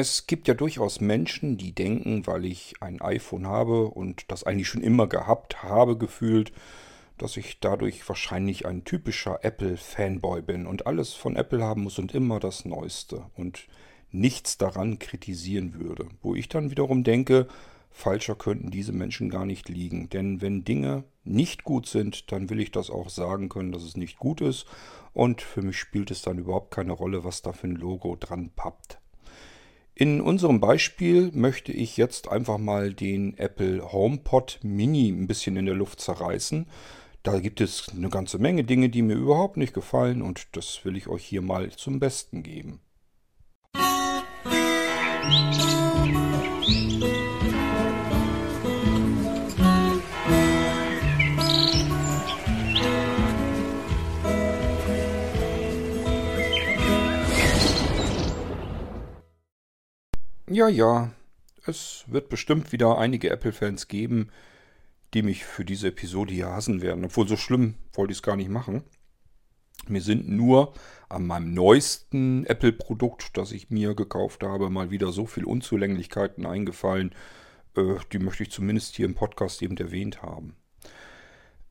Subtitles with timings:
[0.00, 4.68] Es gibt ja durchaus Menschen, die denken, weil ich ein iPhone habe und das eigentlich
[4.68, 6.52] schon immer gehabt habe, gefühlt,
[7.16, 12.14] dass ich dadurch wahrscheinlich ein typischer Apple-Fanboy bin und alles von Apple haben muss und
[12.14, 13.66] immer das Neueste und
[14.12, 16.06] nichts daran kritisieren würde.
[16.22, 17.48] Wo ich dann wiederum denke,
[17.90, 20.08] falscher könnten diese Menschen gar nicht liegen.
[20.10, 23.96] Denn wenn Dinge nicht gut sind, dann will ich das auch sagen können, dass es
[23.96, 24.64] nicht gut ist.
[25.12, 28.52] Und für mich spielt es dann überhaupt keine Rolle, was da für ein Logo dran
[28.54, 29.00] pappt.
[30.00, 35.66] In unserem Beispiel möchte ich jetzt einfach mal den Apple HomePod Mini ein bisschen in
[35.66, 36.68] der Luft zerreißen.
[37.24, 40.96] Da gibt es eine ganze Menge Dinge, die mir überhaupt nicht gefallen und das will
[40.96, 42.78] ich euch hier mal zum Besten geben.
[60.50, 61.10] Ja, ja,
[61.66, 64.30] es wird bestimmt wieder einige Apple-Fans geben,
[65.12, 67.04] die mich für diese Episode hier hassen werden.
[67.04, 68.82] Obwohl so schlimm wollte ich es gar nicht machen.
[69.88, 70.72] Mir sind nur
[71.10, 77.14] an meinem neuesten Apple-Produkt, das ich mir gekauft habe, mal wieder so viel Unzulänglichkeiten eingefallen.
[77.76, 80.56] Äh, die möchte ich zumindest hier im Podcast eben erwähnt haben.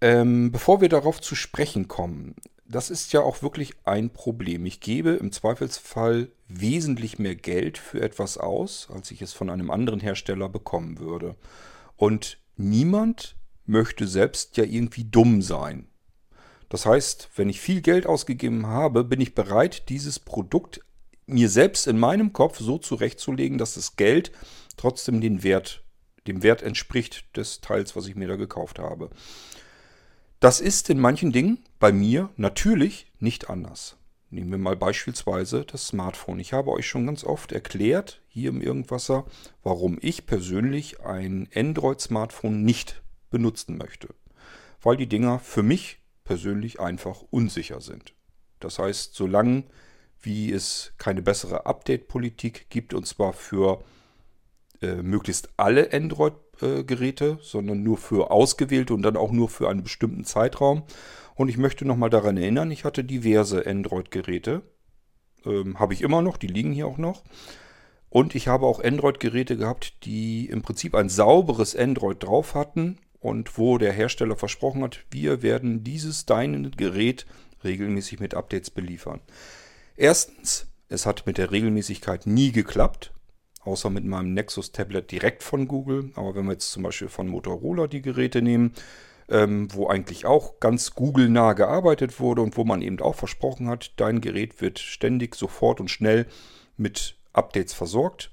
[0.02, 2.36] Ähm, bevor wir darauf zu sprechen kommen,
[2.70, 4.66] das ist ja auch wirklich ein Problem.
[4.66, 9.72] Ich gebe im Zweifelsfall wesentlich mehr Geld für etwas aus, als ich es von einem
[9.72, 11.36] anderen Hersteller bekommen würde.
[11.96, 15.88] Und niemand möchte selbst ja irgendwie dumm sein.
[16.70, 20.82] Das heißt, wenn ich viel Geld ausgegeben habe, bin ich bereit, dieses Produkt
[21.26, 24.32] mir selbst in meinem Kopf so zurechtzulegen, dass das Geld
[24.76, 25.84] trotzdem den Wert,
[26.28, 29.10] dem Wert entspricht des Teils, was ich mir da gekauft habe.
[30.40, 33.98] Das ist in manchen Dingen bei mir natürlich nicht anders.
[34.30, 36.40] Nehmen wir mal beispielsweise das Smartphone.
[36.40, 39.26] Ich habe euch schon ganz oft erklärt, hier im Irgendwasser,
[39.64, 44.10] warum ich persönlich ein Android-Smartphone nicht benutzen möchte.
[44.82, 48.14] Weil die Dinger für mich persönlich einfach unsicher sind.
[48.60, 49.64] Das heißt, solange
[50.22, 53.84] wie es keine bessere Update-Politik gibt, und zwar für
[54.82, 59.84] äh, möglichst alle Android-Geräte, äh, sondern nur für ausgewählte und dann auch nur für einen
[59.84, 60.84] bestimmten Zeitraum.
[61.38, 64.64] Und ich möchte nochmal daran erinnern, ich hatte diverse Android-Geräte.
[65.46, 67.24] Ähm, habe ich immer noch, die liegen hier auch noch.
[68.10, 73.58] Und ich habe auch Android-Geräte gehabt, die im Prinzip ein sauberes Android drauf hatten und
[73.60, 77.28] wo der Hersteller versprochen hat, wir werden dieses deine Gerät
[77.64, 79.20] regelmäßig mit Updates beliefern.
[79.96, 83.14] Erstens, es hat mit der Regelmäßigkeit nie geklappt
[83.68, 86.12] außer mit meinem Nexus Tablet direkt von Google.
[86.16, 88.74] Aber wenn wir jetzt zum Beispiel von Motorola die Geräte nehmen,
[89.30, 93.92] ähm, wo eigentlich auch ganz Google-nah gearbeitet wurde und wo man eben auch versprochen hat,
[93.98, 96.28] dein Gerät wird ständig, sofort und schnell
[96.78, 98.32] mit Updates versorgt.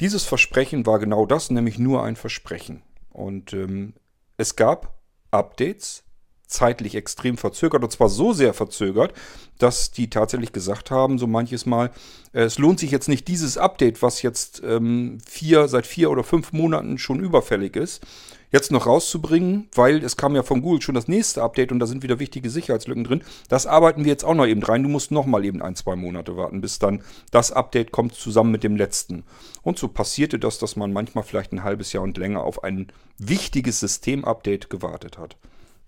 [0.00, 2.82] Dieses Versprechen war genau das, nämlich nur ein Versprechen.
[3.10, 3.94] Und ähm,
[4.36, 4.98] es gab
[5.30, 6.04] Updates,
[6.46, 9.12] zeitlich extrem verzögert und zwar so sehr verzögert,
[9.58, 11.90] dass die tatsächlich gesagt haben, so manches Mal,
[12.32, 16.22] äh, es lohnt sich jetzt nicht dieses Update, was jetzt ähm, vier, seit vier oder
[16.22, 18.06] fünf Monaten schon überfällig ist,
[18.56, 21.86] jetzt noch rauszubringen, weil es kam ja von Google schon das nächste Update und da
[21.86, 23.22] sind wieder wichtige Sicherheitslücken drin.
[23.48, 24.82] Das arbeiten wir jetzt auch noch eben rein.
[24.82, 28.50] Du musst noch mal eben ein, zwei Monate warten, bis dann das Update kommt zusammen
[28.50, 29.24] mit dem letzten.
[29.62, 32.88] Und so passierte das, dass man manchmal vielleicht ein halbes Jahr und länger auf ein
[33.18, 35.36] wichtiges Systemupdate gewartet hat.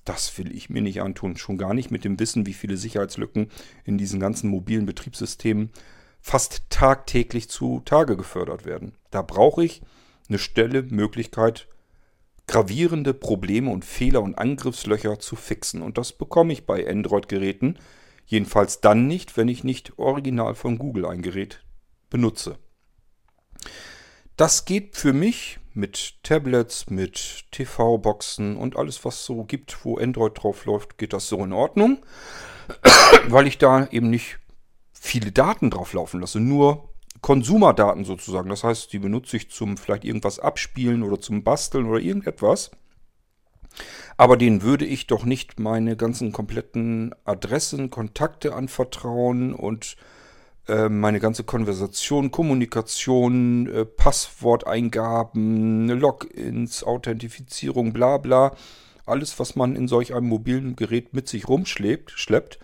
[0.04, 1.36] Das will ich mir nicht antun.
[1.36, 3.50] Schon gar nicht mit dem Wissen, wie viele Sicherheitslücken
[3.84, 5.70] in diesen ganzen mobilen Betriebssystemen
[6.20, 8.92] fast tagtäglich zu Tage gefördert werden.
[9.10, 9.82] Da brauche ich
[10.28, 11.68] eine Stelle, Möglichkeit,
[12.48, 15.82] gravierende Probleme und Fehler und Angriffslöcher zu fixen.
[15.82, 17.78] Und das bekomme ich bei Android-Geräten.
[18.26, 21.62] Jedenfalls dann nicht, wenn ich nicht original von Google ein Gerät
[22.10, 22.58] benutze.
[24.36, 30.32] Das geht für mich mit Tablets, mit TV-Boxen und alles, was so gibt, wo Android
[30.42, 31.98] drauf läuft, geht das so in Ordnung,
[33.28, 34.38] weil ich da eben nicht
[34.92, 36.88] viele Daten drauf laufen lasse, nur
[37.20, 38.48] Konsumerdaten sozusagen.
[38.48, 42.70] Das heißt, die benutze ich zum vielleicht irgendwas abspielen oder zum Basteln oder irgendetwas.
[44.16, 49.96] Aber denen würde ich doch nicht meine ganzen kompletten Adressen, Kontakte anvertrauen und
[50.66, 58.56] äh, meine ganze Konversation, Kommunikation, äh, Passworteingaben, Logins, Authentifizierung, bla bla.
[59.06, 62.58] Alles, was man in solch einem mobilen Gerät mit sich rumschleppt, schleppt,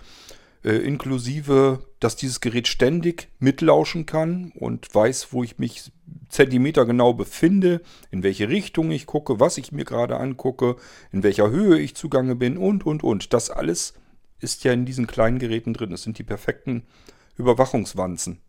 [0.63, 5.91] äh, inklusive, dass dieses Gerät ständig mitlauschen kann und weiß, wo ich mich
[6.29, 7.81] Zentimeter genau befinde,
[8.11, 10.77] in welche Richtung ich gucke, was ich mir gerade angucke,
[11.13, 13.33] in welcher Höhe ich zugange bin und, und, und.
[13.33, 13.95] Das alles
[14.39, 15.93] ist ja in diesen kleinen Geräten drin.
[15.93, 16.83] Das sind die perfekten
[17.39, 18.43] Überwachungswanzen.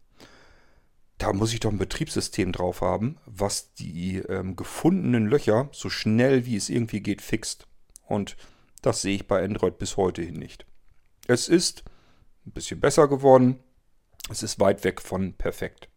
[1.18, 6.46] da muss ich doch ein Betriebssystem drauf haben, was die ähm, gefundenen Löcher so schnell
[6.46, 7.68] wie es irgendwie geht fixt.
[8.06, 8.36] Und
[8.82, 10.66] das sehe ich bei Android bis heute hin nicht.
[11.26, 11.86] Es ist
[12.46, 13.60] ein bisschen besser geworden.
[14.30, 15.90] Es ist weit weg von perfekt.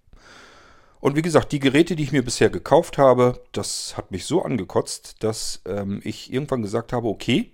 [1.00, 4.42] Und wie gesagt, die Geräte, die ich mir bisher gekauft habe, das hat mich so
[4.42, 7.52] angekotzt, dass ähm, ich irgendwann gesagt habe, okay,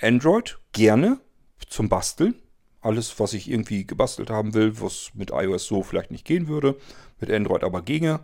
[0.00, 1.20] Android gerne
[1.68, 2.34] zum Basteln.
[2.80, 6.76] Alles, was ich irgendwie gebastelt haben will, was mit iOS so vielleicht nicht gehen würde,
[7.20, 8.20] mit Android aber ginge,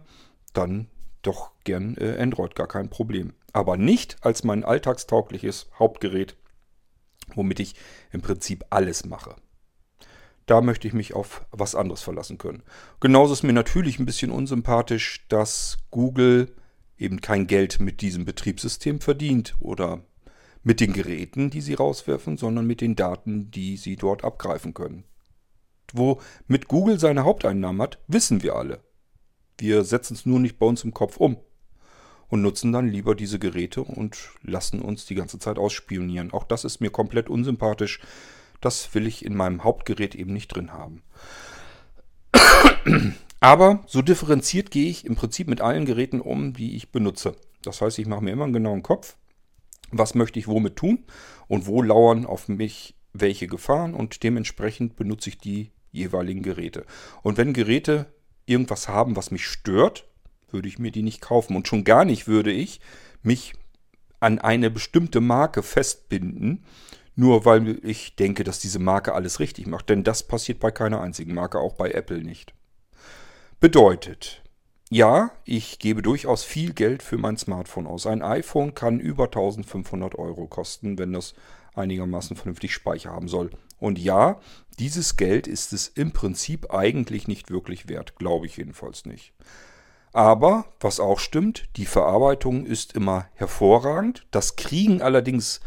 [0.52, 0.88] dann
[1.22, 3.34] doch gern äh, Android, gar kein Problem.
[3.52, 6.36] Aber nicht als mein alltagstaugliches Hauptgerät,
[7.34, 7.74] womit ich
[8.10, 9.36] im Prinzip alles mache.
[10.48, 12.62] Da möchte ich mich auf was anderes verlassen können.
[13.00, 16.56] Genauso ist mir natürlich ein bisschen unsympathisch, dass Google
[16.96, 20.00] eben kein Geld mit diesem Betriebssystem verdient oder
[20.62, 25.04] mit den Geräten, die sie rauswerfen, sondern mit den Daten, die sie dort abgreifen können.
[25.92, 28.80] Wo mit Google seine Haupteinnahmen hat, wissen wir alle.
[29.58, 31.36] Wir setzen es nur nicht bei uns im Kopf um
[32.28, 36.32] und nutzen dann lieber diese Geräte und lassen uns die ganze Zeit ausspionieren.
[36.32, 38.00] Auch das ist mir komplett unsympathisch.
[38.60, 41.02] Das will ich in meinem Hauptgerät eben nicht drin haben.
[43.40, 47.36] Aber so differenziert gehe ich im Prinzip mit allen Geräten um, die ich benutze.
[47.62, 49.16] Das heißt, ich mache mir immer einen genauen Kopf,
[49.90, 51.04] was möchte ich womit tun
[51.46, 56.84] und wo lauern auf mich welche Gefahren und dementsprechend benutze ich die jeweiligen Geräte.
[57.22, 58.06] Und wenn Geräte
[58.46, 60.06] irgendwas haben, was mich stört,
[60.50, 61.56] würde ich mir die nicht kaufen.
[61.56, 62.80] Und schon gar nicht würde ich
[63.22, 63.54] mich
[64.20, 66.64] an eine bestimmte Marke festbinden,
[67.18, 69.88] nur weil ich denke, dass diese Marke alles richtig macht.
[69.88, 72.54] Denn das passiert bei keiner einzigen Marke, auch bei Apple nicht.
[73.58, 74.44] Bedeutet,
[74.88, 78.06] ja, ich gebe durchaus viel Geld für mein Smartphone aus.
[78.06, 81.34] Ein iPhone kann über 1500 Euro kosten, wenn das
[81.74, 83.50] einigermaßen vernünftig Speicher haben soll.
[83.80, 84.38] Und ja,
[84.78, 89.32] dieses Geld ist es im Prinzip eigentlich nicht wirklich wert, glaube ich jedenfalls nicht.
[90.12, 94.24] Aber, was auch stimmt, die Verarbeitung ist immer hervorragend.
[94.30, 95.60] Das kriegen allerdings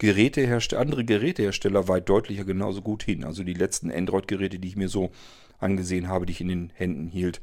[0.00, 3.22] Gerätehersteller, andere Gerätehersteller weit deutlicher genauso gut hin.
[3.22, 5.10] Also die letzten Android-Geräte, die ich mir so
[5.58, 7.40] angesehen habe, die ich in den Händen hielt.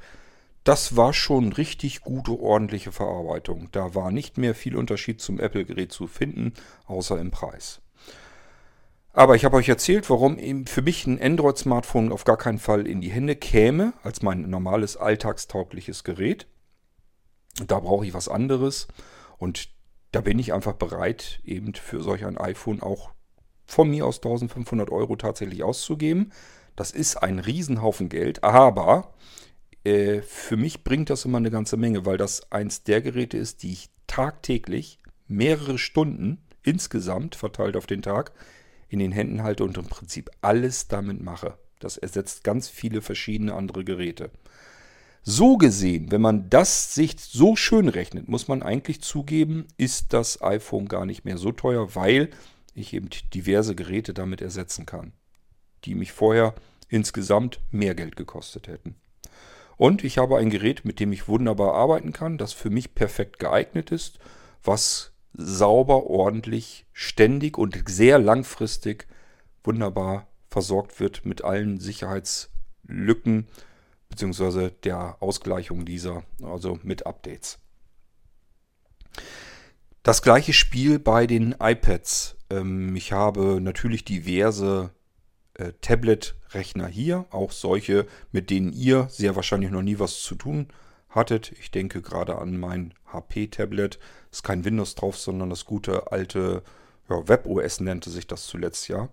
[0.63, 3.69] Das war schon richtig gute, ordentliche Verarbeitung.
[3.71, 6.53] Da war nicht mehr viel Unterschied zum Apple-Gerät zu finden,
[6.87, 7.79] außer im Preis.
[9.13, 13.01] Aber ich habe euch erzählt, warum für mich ein Android-Smartphone auf gar keinen Fall in
[13.01, 16.47] die Hände käme, als mein normales alltagstaugliches Gerät.
[17.67, 18.87] Da brauche ich was anderes.
[19.37, 19.76] Und
[20.11, 23.11] da bin ich einfach bereit, eben für solch ein iPhone auch
[23.65, 26.31] von mir aus 1500 Euro tatsächlich auszugeben.
[26.75, 29.13] Das ist ein Riesenhaufen Geld, aber
[29.83, 33.63] äh, für mich bringt das immer eine ganze Menge, weil das eins der Geräte ist,
[33.63, 38.31] die ich tagtäglich mehrere Stunden insgesamt verteilt auf den Tag
[38.89, 41.57] in den Händen halte und im Prinzip alles damit mache.
[41.79, 44.31] Das ersetzt ganz viele verschiedene andere Geräte.
[45.29, 50.41] So gesehen, wenn man das sich so schön rechnet, muss man eigentlich zugeben, ist das
[50.41, 52.29] iPhone gar nicht mehr so teuer, weil
[52.73, 55.11] ich eben diverse Geräte damit ersetzen kann,
[55.83, 56.55] die mich vorher
[56.87, 58.95] insgesamt mehr Geld gekostet hätten.
[59.75, 63.37] Und ich habe ein Gerät, mit dem ich wunderbar arbeiten kann, das für mich perfekt
[63.37, 64.19] geeignet ist,
[64.63, 69.07] was sauber, ordentlich, ständig und sehr langfristig
[69.61, 73.49] wunderbar versorgt wird mit allen Sicherheitslücken,
[74.09, 77.59] beziehungsweise der Ausgleichung dieser, also mit Updates.
[80.03, 82.37] Das gleiche Spiel bei den iPads.
[82.49, 84.91] Ähm, ich habe natürlich diverse
[85.55, 90.67] äh, Tablet-Rechner hier, auch solche, mit denen ihr sehr wahrscheinlich noch nie was zu tun
[91.09, 91.51] hattet.
[91.59, 93.99] Ich denke gerade an mein HP-Tablet.
[94.31, 96.63] Ist kein Windows drauf, sondern das gute alte
[97.09, 99.09] ja, WebOS nannte sich das zuletzt, ja.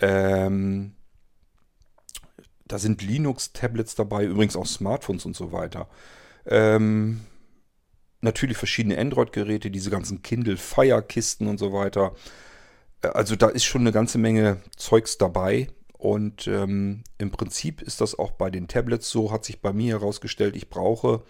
[0.00, 0.94] Ähm,
[2.66, 5.88] da sind Linux-Tablets dabei, übrigens auch Smartphones und so weiter.
[6.46, 7.20] Ähm,
[8.20, 12.14] natürlich verschiedene Android-Geräte, diese ganzen Kindle Fire-Kisten und so weiter.
[13.02, 15.68] Äh, also da ist schon eine ganze Menge Zeugs dabei.
[15.92, 19.98] Und ähm, im Prinzip ist das auch bei den Tablets so, hat sich bei mir
[19.98, 21.22] herausgestellt, ich brauche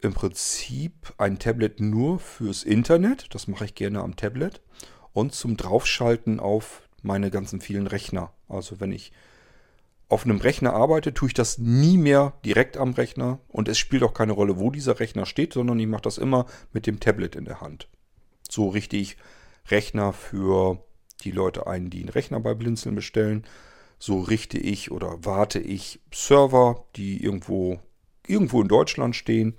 [0.00, 3.32] im Prinzip ein Tablet nur fürs Internet.
[3.34, 4.60] Das mache ich gerne am Tablet.
[5.12, 8.32] Und zum Draufschalten auf meine ganzen vielen Rechner.
[8.48, 9.12] Also wenn ich
[10.12, 14.02] auf einem Rechner arbeite, tue ich das nie mehr direkt am Rechner und es spielt
[14.02, 17.34] auch keine Rolle, wo dieser Rechner steht, sondern ich mache das immer mit dem Tablet
[17.34, 17.88] in der Hand.
[18.48, 19.16] So richte ich
[19.70, 20.84] Rechner für
[21.24, 23.44] die Leute ein, die einen Rechner bei Blinzeln bestellen.
[23.98, 27.78] So richte ich oder warte ich Server, die irgendwo,
[28.26, 29.54] irgendwo in Deutschland stehen.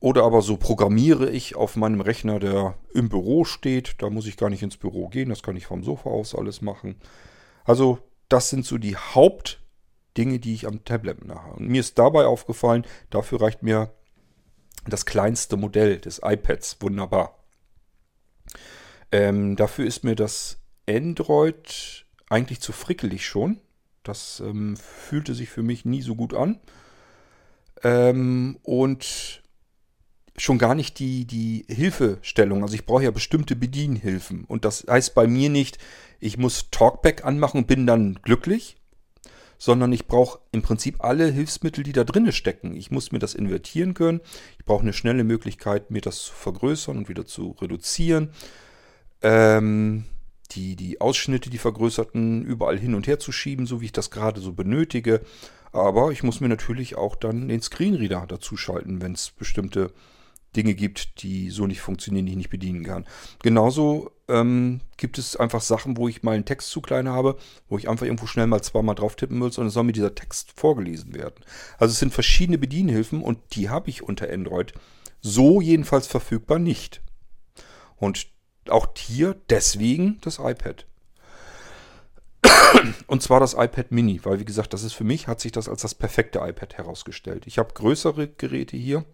[0.00, 3.96] Oder aber so programmiere ich auf meinem Rechner, der im Büro steht.
[3.98, 6.62] Da muss ich gar nicht ins Büro gehen, das kann ich vom Sofa aus alles
[6.62, 6.96] machen.
[7.64, 7.98] Also
[8.28, 9.68] das sind so die Hauptdinge,
[10.18, 11.50] Dinge, die ich am Tablet mache.
[11.52, 13.92] Und mir ist dabei aufgefallen, dafür reicht mir
[14.86, 17.38] das kleinste Modell des iPads wunderbar.
[19.12, 20.58] Ähm, dafür ist mir das
[20.88, 23.60] Android eigentlich zu frickelig schon.
[24.02, 26.58] Das ähm, fühlte sich für mich nie so gut an.
[27.84, 29.42] Ähm, und
[30.36, 32.62] schon gar nicht die, die Hilfestellung.
[32.62, 34.44] Also ich brauche ja bestimmte Bedienhilfen.
[34.44, 35.78] Und das heißt bei mir nicht,
[36.20, 38.76] ich muss Talkback anmachen und bin dann glücklich,
[39.58, 42.76] sondern ich brauche im Prinzip alle Hilfsmittel, die da drinne stecken.
[42.76, 44.20] Ich muss mir das invertieren können.
[44.58, 48.30] Ich brauche eine schnelle Möglichkeit, mir das zu vergrößern und wieder zu reduzieren.
[49.22, 50.04] Ähm,
[50.52, 54.10] die, die Ausschnitte, die vergrößerten, überall hin und her zu schieben, so wie ich das
[54.10, 55.20] gerade so benötige.
[55.72, 59.92] Aber ich muss mir natürlich auch dann den Screenreader dazu schalten, wenn es bestimmte
[60.56, 63.06] Dinge gibt, die so nicht funktionieren, die ich nicht bedienen kann.
[63.42, 67.36] Genauso ähm, gibt es einfach Sachen, wo ich mal einen Text zu klein habe,
[67.68, 70.52] wo ich einfach irgendwo schnell mal zweimal drauf tippen will, sondern soll mir dieser Text
[70.52, 71.44] vorgelesen werden.
[71.78, 74.72] Also es sind verschiedene Bedienhilfen und die habe ich unter Android
[75.20, 77.00] so jedenfalls verfügbar nicht.
[77.96, 78.28] Und
[78.68, 80.86] auch hier deswegen das iPad.
[83.06, 85.68] Und zwar das iPad Mini, weil wie gesagt, das ist für mich, hat sich das
[85.68, 87.46] als das perfekte iPad herausgestellt.
[87.46, 89.04] Ich habe größere Geräte hier,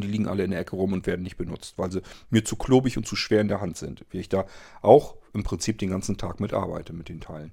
[0.00, 2.56] die liegen alle in der Ecke rum und werden nicht benutzt, weil sie mir zu
[2.56, 4.04] klobig und zu schwer in der Hand sind.
[4.10, 4.46] Wie ich da
[4.82, 7.52] auch im Prinzip den ganzen Tag mit arbeite mit den Teilen.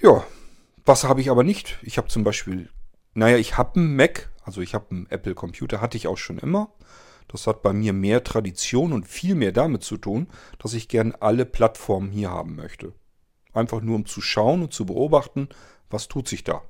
[0.00, 0.24] Ja,
[0.84, 1.78] was habe ich aber nicht?
[1.82, 2.70] Ich habe zum Beispiel,
[3.12, 6.38] naja, ich habe einen Mac, also ich habe einen Apple Computer, hatte ich auch schon
[6.38, 6.72] immer.
[7.28, 11.14] Das hat bei mir mehr Tradition und viel mehr damit zu tun, dass ich gern
[11.20, 12.92] alle Plattformen hier haben möchte.
[13.52, 15.48] Einfach nur um zu schauen und zu beobachten,
[15.90, 16.62] was tut sich da.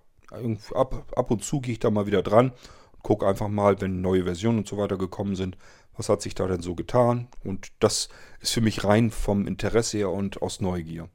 [0.75, 2.53] Ab, ab und zu gehe ich da mal wieder dran
[3.01, 5.57] und gucke einfach mal, wenn neue Versionen und so weiter gekommen sind,
[5.97, 7.29] was hat sich da denn so getan.
[7.45, 8.09] Und das
[8.41, 11.09] ist für mich rein vom Interesse her und aus Neugier.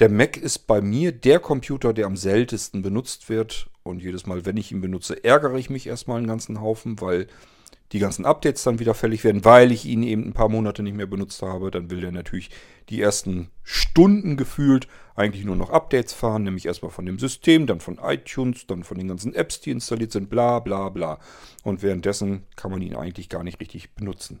[0.00, 3.70] Der Mac ist bei mir der Computer, der am seltensten benutzt wird.
[3.82, 7.26] Und jedes Mal, wenn ich ihn benutze, ärgere ich mich erstmal einen ganzen Haufen, weil
[7.92, 10.96] die ganzen Updates dann wieder fällig werden, weil ich ihn eben ein paar Monate nicht
[10.96, 11.70] mehr benutzt habe.
[11.70, 12.50] Dann will der natürlich
[12.88, 17.80] die ersten Stunden gefühlt eigentlich nur noch Updates fahren, nämlich erstmal von dem System, dann
[17.80, 21.18] von iTunes, dann von den ganzen Apps, die installiert sind, bla bla bla.
[21.64, 24.40] Und währenddessen kann man ihn eigentlich gar nicht richtig benutzen.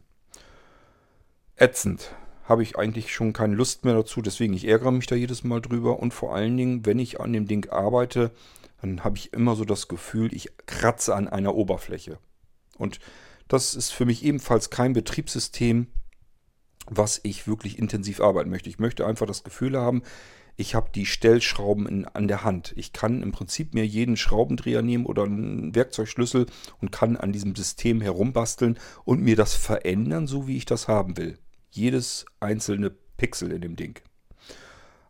[1.56, 2.14] Ätzend.
[2.44, 5.60] Habe ich eigentlich schon keine Lust mehr dazu, deswegen ich ärgere mich da jedes Mal
[5.60, 6.00] drüber.
[6.00, 8.32] Und vor allen Dingen, wenn ich an dem Ding arbeite,
[8.80, 12.18] dann habe ich immer so das Gefühl, ich kratze an einer Oberfläche.
[12.76, 12.98] Und
[13.50, 15.88] das ist für mich ebenfalls kein Betriebssystem,
[16.86, 18.70] was ich wirklich intensiv arbeiten möchte.
[18.70, 20.02] Ich möchte einfach das Gefühl haben,
[20.56, 22.72] ich habe die Stellschrauben in, an der Hand.
[22.76, 26.46] Ich kann im Prinzip mir jeden Schraubendreher nehmen oder einen Werkzeugschlüssel
[26.80, 31.16] und kann an diesem System herumbasteln und mir das verändern, so wie ich das haben
[31.16, 31.38] will.
[31.70, 34.00] Jedes einzelne Pixel in dem Ding.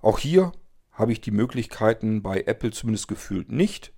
[0.00, 0.52] Auch hier
[0.92, 3.92] habe ich die Möglichkeiten bei Apple zumindest gefühlt nicht.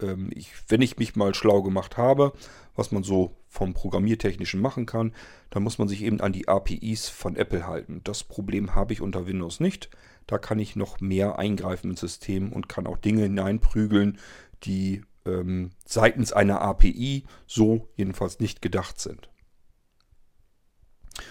[0.00, 2.32] Ähm, ich, wenn ich mich mal schlau gemacht habe,
[2.74, 5.12] was man so vom Programmiertechnischen machen kann,
[5.50, 8.02] dann muss man sich eben an die APIs von Apple halten.
[8.04, 9.90] Das Problem habe ich unter Windows nicht.
[10.26, 14.18] Da kann ich noch mehr eingreifen ins System und kann auch Dinge hineinprügeln,
[14.64, 19.28] die ähm, seitens einer API so jedenfalls nicht gedacht sind.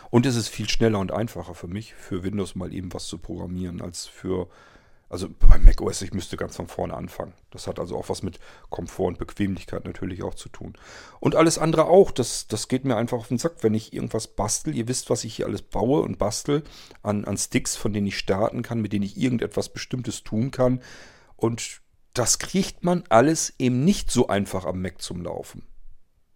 [0.10, 3.18] Und es ist viel schneller und einfacher für mich, für Windows mal eben was zu
[3.18, 4.50] programmieren, als für
[5.10, 7.34] also bei macOS, ich müsste ganz von vorne anfangen.
[7.52, 10.74] Das hat also auch was mit Komfort und Bequemlichkeit natürlich auch zu tun.
[11.22, 12.12] Und alles andere auch.
[12.12, 14.76] Das, das geht mir einfach auf den Sack, wenn ich irgendwas bastel.
[14.76, 16.64] Ihr wisst, was ich hier alles baue und bastel
[17.04, 20.82] an, an Sticks, von denen ich starten kann, mit denen ich irgendetwas Bestimmtes tun kann.
[21.38, 21.82] Und
[22.14, 25.64] das kriegt man alles eben nicht so einfach am Mac zum Laufen.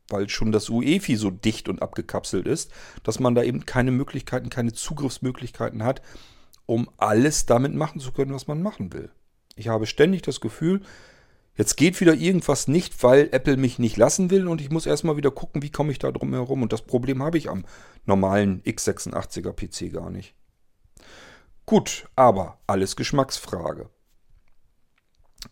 [0.08, 2.72] Weil schon das UEFI so dicht und abgekapselt ist,
[3.04, 6.02] dass man da eben keine Möglichkeiten, keine Zugriffsmöglichkeiten hat,
[6.66, 9.10] um alles damit machen zu können, was man machen will.
[9.56, 10.82] Ich habe ständig das Gefühl,
[11.56, 15.18] jetzt geht wieder irgendwas nicht, weil Apple mich nicht lassen will und ich muss erstmal
[15.18, 16.62] wieder gucken, wie komme ich da drum herum.
[16.64, 17.66] Und das Problem habe ich am
[18.06, 20.34] normalen x86er PC gar nicht.
[21.66, 23.90] Gut, aber alles Geschmacksfrage.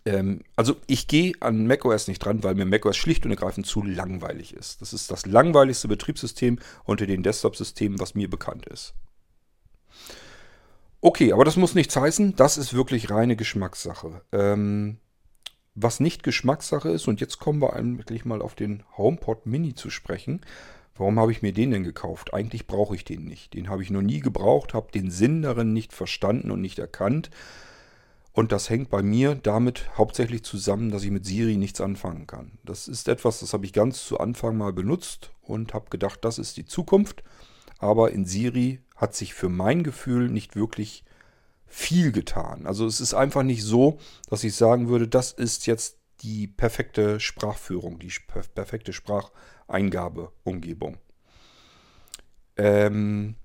[0.05, 3.83] Ähm, also ich gehe an macOS nicht dran, weil mir macOS schlicht und ergreifend zu
[3.83, 4.81] langweilig ist.
[4.81, 8.93] Das ist das langweiligste Betriebssystem unter den Desktop-Systemen, was mir bekannt ist.
[11.01, 12.35] Okay, aber das muss nichts heißen.
[12.35, 14.21] Das ist wirklich reine Geschmackssache.
[14.31, 14.97] Ähm,
[15.75, 19.89] was nicht Geschmackssache ist, und jetzt kommen wir eigentlich mal auf den HomePod Mini zu
[19.89, 20.41] sprechen.
[20.95, 22.33] Warum habe ich mir den denn gekauft?
[22.33, 23.53] Eigentlich brauche ich den nicht.
[23.53, 27.29] Den habe ich noch nie gebraucht, habe den Sinn darin nicht verstanden und nicht erkannt.
[28.33, 32.59] Und das hängt bei mir damit hauptsächlich zusammen, dass ich mit Siri nichts anfangen kann.
[32.65, 36.37] Das ist etwas, das habe ich ganz zu Anfang mal benutzt und habe gedacht, das
[36.37, 37.23] ist die Zukunft.
[37.79, 41.03] Aber in Siri hat sich für mein Gefühl nicht wirklich
[41.65, 42.67] viel getan.
[42.67, 43.97] Also es ist einfach nicht so,
[44.29, 48.11] dass ich sagen würde, das ist jetzt die perfekte Sprachführung, die
[48.53, 50.97] perfekte Spracheingabeumgebung.
[52.57, 53.35] Ähm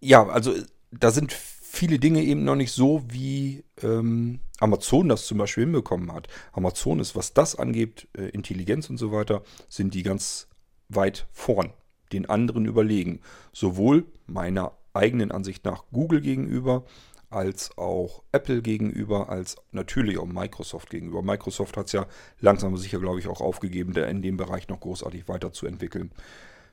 [0.00, 0.54] ja, also
[0.92, 6.12] da sind viele Dinge eben noch nicht so, wie ähm, Amazon das zum Beispiel hinbekommen
[6.12, 6.28] hat.
[6.52, 10.46] Amazon ist, was das angeht, äh, Intelligenz und so weiter, sind die ganz
[10.88, 11.72] weit vorn,
[12.12, 13.20] den anderen überlegen.
[13.52, 16.84] Sowohl meiner eigenen Ansicht nach Google gegenüber,
[17.30, 21.22] als auch Apple gegenüber, als natürlich auch Microsoft gegenüber.
[21.22, 22.06] Microsoft hat es ja
[22.40, 26.10] langsam aber sicher, glaube ich, auch aufgegeben, in dem Bereich noch großartig weiterzuentwickeln.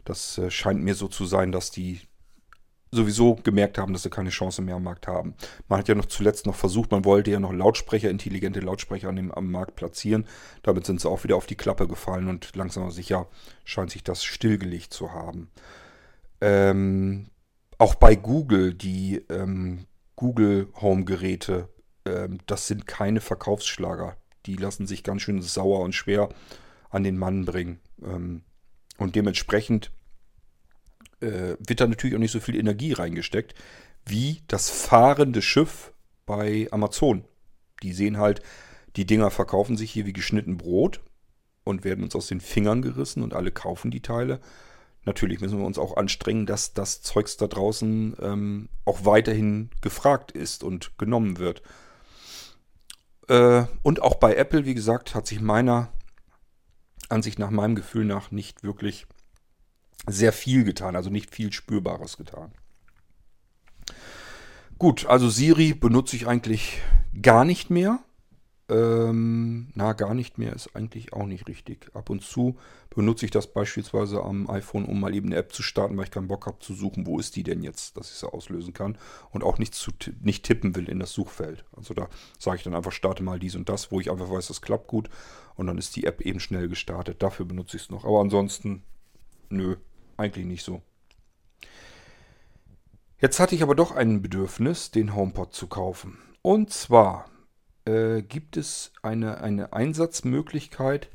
[0.05, 1.99] Das äh, scheint mir so zu sein, dass die
[2.95, 5.35] sowieso gemerkt haben, dass sie keine Chance mehr am Markt haben.
[5.67, 9.15] Man hat ja noch zuletzt noch versucht, man wollte ja noch Lautsprecher, intelligente Lautsprecher an
[9.15, 10.25] dem, am Markt platzieren.
[10.63, 13.27] Damit sind sie auch wieder auf die Klappe gefallen und langsam aber sicher
[13.63, 15.49] scheint sich das stillgelegt zu haben.
[16.41, 17.29] Ähm,
[17.77, 19.85] auch bei Google, die ähm,
[20.15, 21.69] Google Home Geräte,
[22.05, 24.17] ähm, das sind keine Verkaufsschlager.
[24.45, 26.29] Die lassen sich ganz schön sauer und schwer
[26.89, 27.79] an den Mann bringen.
[28.03, 28.43] Ähm,
[28.97, 29.91] und dementsprechend
[31.25, 33.55] äh, wird da natürlich auch nicht so viel Energie reingesteckt
[34.05, 35.91] wie das fahrende Schiff
[36.25, 37.25] bei Amazon.
[37.83, 38.41] Die sehen halt,
[38.95, 41.01] die Dinger verkaufen sich hier wie geschnitten Brot
[41.63, 44.39] und werden uns aus den Fingern gerissen und alle kaufen die Teile.
[45.05, 50.31] Natürlich müssen wir uns auch anstrengen, dass das Zeugs da draußen ähm, auch weiterhin gefragt
[50.31, 51.61] ist und genommen wird.
[53.27, 55.89] Äh, und auch bei Apple, wie gesagt, hat sich meiner
[57.09, 59.05] Ansicht nach, meinem Gefühl nach nicht wirklich
[60.07, 62.51] sehr viel getan, also nicht viel Spürbares getan.
[64.77, 66.81] Gut, also Siri benutze ich eigentlich
[67.21, 67.99] gar nicht mehr.
[68.67, 71.91] Ähm, na, gar nicht mehr ist eigentlich auch nicht richtig.
[71.93, 72.57] Ab und zu
[72.89, 76.11] benutze ich das beispielsweise am iPhone, um mal eben eine App zu starten, weil ich
[76.11, 78.97] keinen Bock habe zu suchen, wo ist die denn jetzt, dass ich sie auslösen kann
[79.29, 81.63] und auch nicht, zu, nicht tippen will in das Suchfeld.
[81.77, 82.09] Also da
[82.39, 84.87] sage ich dann einfach, starte mal dies und das, wo ich einfach weiß, das klappt
[84.87, 85.09] gut
[85.55, 87.21] und dann ist die App eben schnell gestartet.
[87.21, 88.03] Dafür benutze ich es noch.
[88.03, 88.81] Aber ansonsten,
[89.49, 89.75] nö,
[90.17, 90.81] eigentlich nicht so.
[93.19, 96.17] Jetzt hatte ich aber doch ein Bedürfnis, den HomePod zu kaufen.
[96.41, 97.29] Und zwar
[97.85, 101.09] äh, gibt es eine, eine Einsatzmöglichkeit,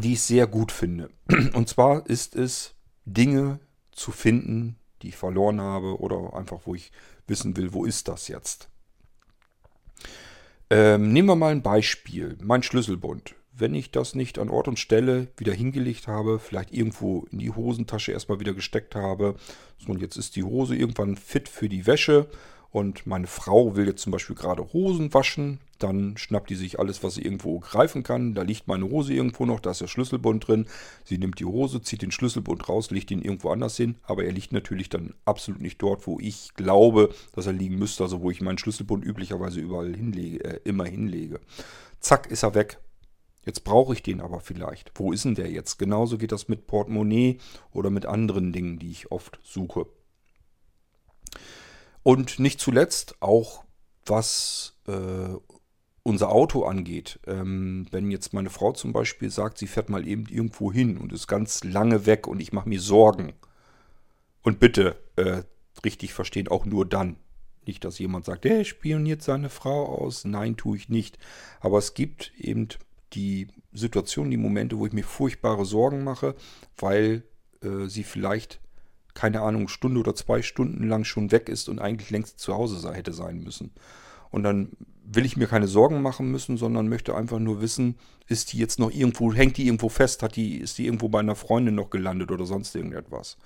[0.00, 1.10] die ich sehr gut finde.
[1.54, 3.58] Und zwar ist es, Dinge
[3.90, 6.92] zu finden, die ich verloren habe oder einfach, wo ich
[7.26, 8.68] wissen will, wo ist das jetzt.
[10.70, 12.38] Ähm, nehmen wir mal ein Beispiel.
[12.40, 17.26] Mein Schlüsselbund wenn ich das nicht an Ort und Stelle wieder hingelegt habe, vielleicht irgendwo
[17.30, 19.36] in die Hosentasche erstmal wieder gesteckt habe.
[19.86, 22.28] und jetzt ist die Hose irgendwann fit für die Wäsche
[22.72, 27.02] und meine Frau will jetzt zum Beispiel gerade Hosen waschen, dann schnappt die sich alles,
[27.02, 28.34] was sie irgendwo greifen kann.
[28.34, 30.66] Da liegt meine Hose irgendwo noch, da ist der Schlüsselbund drin.
[31.04, 34.32] Sie nimmt die Hose, zieht den Schlüsselbund raus, legt ihn irgendwo anders hin, aber er
[34.32, 38.30] liegt natürlich dann absolut nicht dort, wo ich glaube, dass er liegen müsste, also wo
[38.30, 41.40] ich meinen Schlüsselbund üblicherweise überall hinlege, äh, immer hinlege.
[42.00, 42.78] Zack, ist er weg.
[43.44, 44.92] Jetzt brauche ich den aber vielleicht.
[44.94, 45.78] Wo ist denn der jetzt?
[45.78, 47.38] Genauso geht das mit Portemonnaie
[47.72, 49.86] oder mit anderen Dingen, die ich oft suche.
[52.02, 53.64] Und nicht zuletzt auch
[54.06, 55.36] was äh,
[56.02, 57.20] unser Auto angeht.
[57.26, 61.12] Ähm, wenn jetzt meine Frau zum Beispiel sagt, sie fährt mal eben irgendwo hin und
[61.12, 63.32] ist ganz lange weg und ich mache mir Sorgen.
[64.42, 65.42] Und bitte äh,
[65.84, 67.16] richtig verstehen, auch nur dann.
[67.64, 70.24] Nicht, dass jemand sagt, er spioniert seine Frau aus.
[70.24, 71.18] Nein, tue ich nicht.
[71.60, 72.66] Aber es gibt eben
[73.14, 76.34] die Situation, die Momente, wo ich mir furchtbare Sorgen mache,
[76.76, 77.24] weil
[77.62, 78.60] äh, sie vielleicht,
[79.14, 82.78] keine Ahnung, Stunde oder zwei Stunden lang schon weg ist und eigentlich längst zu Hause
[82.78, 83.72] sei, hätte sein müssen.
[84.30, 84.70] Und dann
[85.04, 87.96] will ich mir keine Sorgen machen müssen, sondern möchte einfach nur wissen,
[88.28, 91.20] ist die jetzt noch irgendwo, hängt die irgendwo fest, hat die, ist die irgendwo bei
[91.20, 93.36] einer Freundin noch gelandet oder sonst irgendetwas.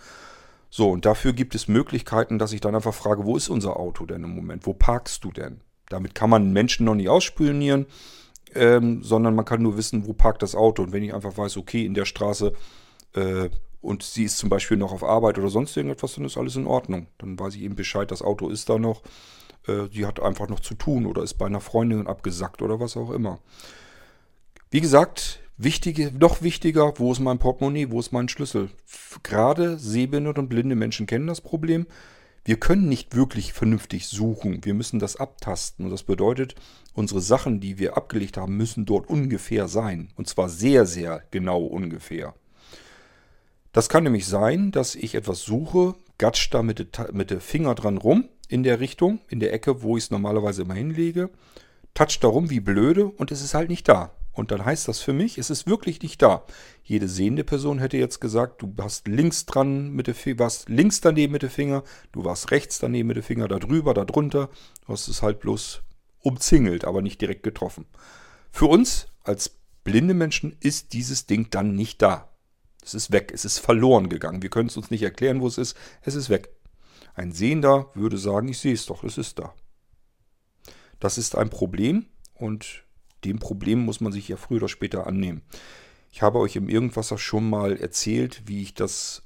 [0.70, 4.05] So, und dafür gibt es Möglichkeiten, dass ich dann einfach frage, wo ist unser Auto
[4.05, 4.66] denn im Moment?
[4.66, 5.61] Wo parkst du denn?
[5.88, 7.87] Damit kann man Menschen noch nicht ausspionieren
[8.57, 10.83] ähm, sondern man kann nur wissen, wo parkt das Auto.
[10.83, 12.53] Und wenn ich einfach weiß, okay, in der Straße
[13.14, 16.57] äh, und sie ist zum Beispiel noch auf Arbeit oder sonst irgendetwas, dann ist alles
[16.57, 17.07] in Ordnung.
[17.19, 19.03] Dann weiß ich eben Bescheid, das Auto ist da noch.
[19.66, 22.97] Äh, sie hat einfach noch zu tun oder ist bei einer Freundin abgesackt oder was
[22.97, 23.38] auch immer.
[24.71, 28.71] Wie gesagt, wichtige, noch wichtiger, wo ist mein Portemonnaie, wo ist mein Schlüssel?
[29.23, 31.87] Gerade sehbehinderte und blinde Menschen kennen das Problem.
[32.46, 34.64] Wir können nicht wirklich vernünftig suchen.
[34.64, 35.85] Wir müssen das abtasten.
[35.85, 36.54] Und das bedeutet,
[36.94, 40.11] unsere Sachen, die wir abgelegt haben, müssen dort ungefähr sein.
[40.14, 42.37] Und zwar sehr, sehr genau ungefähr.
[43.72, 46.78] Das kann nämlich sein, dass ich etwas suche, gatsch da mit
[47.30, 50.74] dem Finger dran rum in der Richtung, in der Ecke, wo ich es normalerweise immer
[50.74, 51.30] hinlege,
[51.94, 54.12] touch da rum wie blöde und es ist halt nicht da.
[54.37, 56.44] Und dann heißt das für mich, es ist wirklich nicht da.
[56.85, 61.33] Jede sehende Person hätte jetzt gesagt, du hast links dran mit dem warst links daneben
[61.33, 64.51] mit dem Finger, du warst rechts daneben mit dem Finger, da drüber, da drunter.
[64.85, 65.81] Du hast es halt bloß
[66.20, 67.87] umzingelt, aber nicht direkt getroffen.
[68.51, 72.29] Für uns als blinde Menschen ist dieses Ding dann nicht da.
[72.85, 74.42] Es ist weg, es ist verloren gegangen.
[74.42, 75.79] Wir können es uns nicht erklären, wo es ist.
[76.03, 76.51] Es ist weg.
[77.14, 79.55] Ein Sehender würde sagen, ich sehe es doch, es ist da.
[81.01, 82.86] Das ist ein Problem und
[83.24, 85.42] dem Problem muss man sich ja früher oder später annehmen.
[86.12, 89.22] Ich habe euch im Irgendwasser schon mal erzählt, wie ich das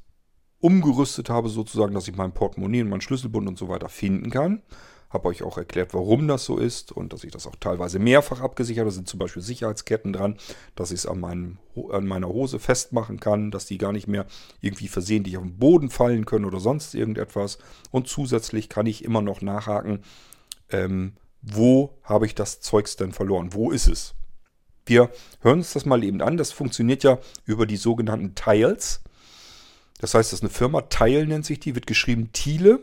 [0.60, 4.62] umgerüstet habe, sozusagen, dass ich mein Portemonnaie und meinen Schlüsselbund und so weiter finden kann.
[5.08, 8.40] Habe euch auch erklärt, warum das so ist und dass ich das auch teilweise mehrfach
[8.40, 8.90] abgesichert habe.
[8.90, 10.36] Da sind zum Beispiel Sicherheitsketten dran,
[10.76, 11.58] dass ich es an, meinem,
[11.90, 14.26] an meiner Hose festmachen kann, dass die gar nicht mehr
[14.60, 17.58] irgendwie versehentlich auf den Boden fallen können oder sonst irgendetwas.
[17.90, 20.02] Und zusätzlich kann ich immer noch nachhaken,
[20.70, 23.52] ähm, wo habe ich das Zeugs denn verloren?
[23.52, 24.14] Wo ist es?
[24.86, 26.36] Wir hören uns das mal eben an.
[26.36, 29.02] Das funktioniert ja über die sogenannten Tiles.
[30.00, 32.82] Das heißt, das ist eine Firma, Tile nennt sich die, wird geschrieben Thiele.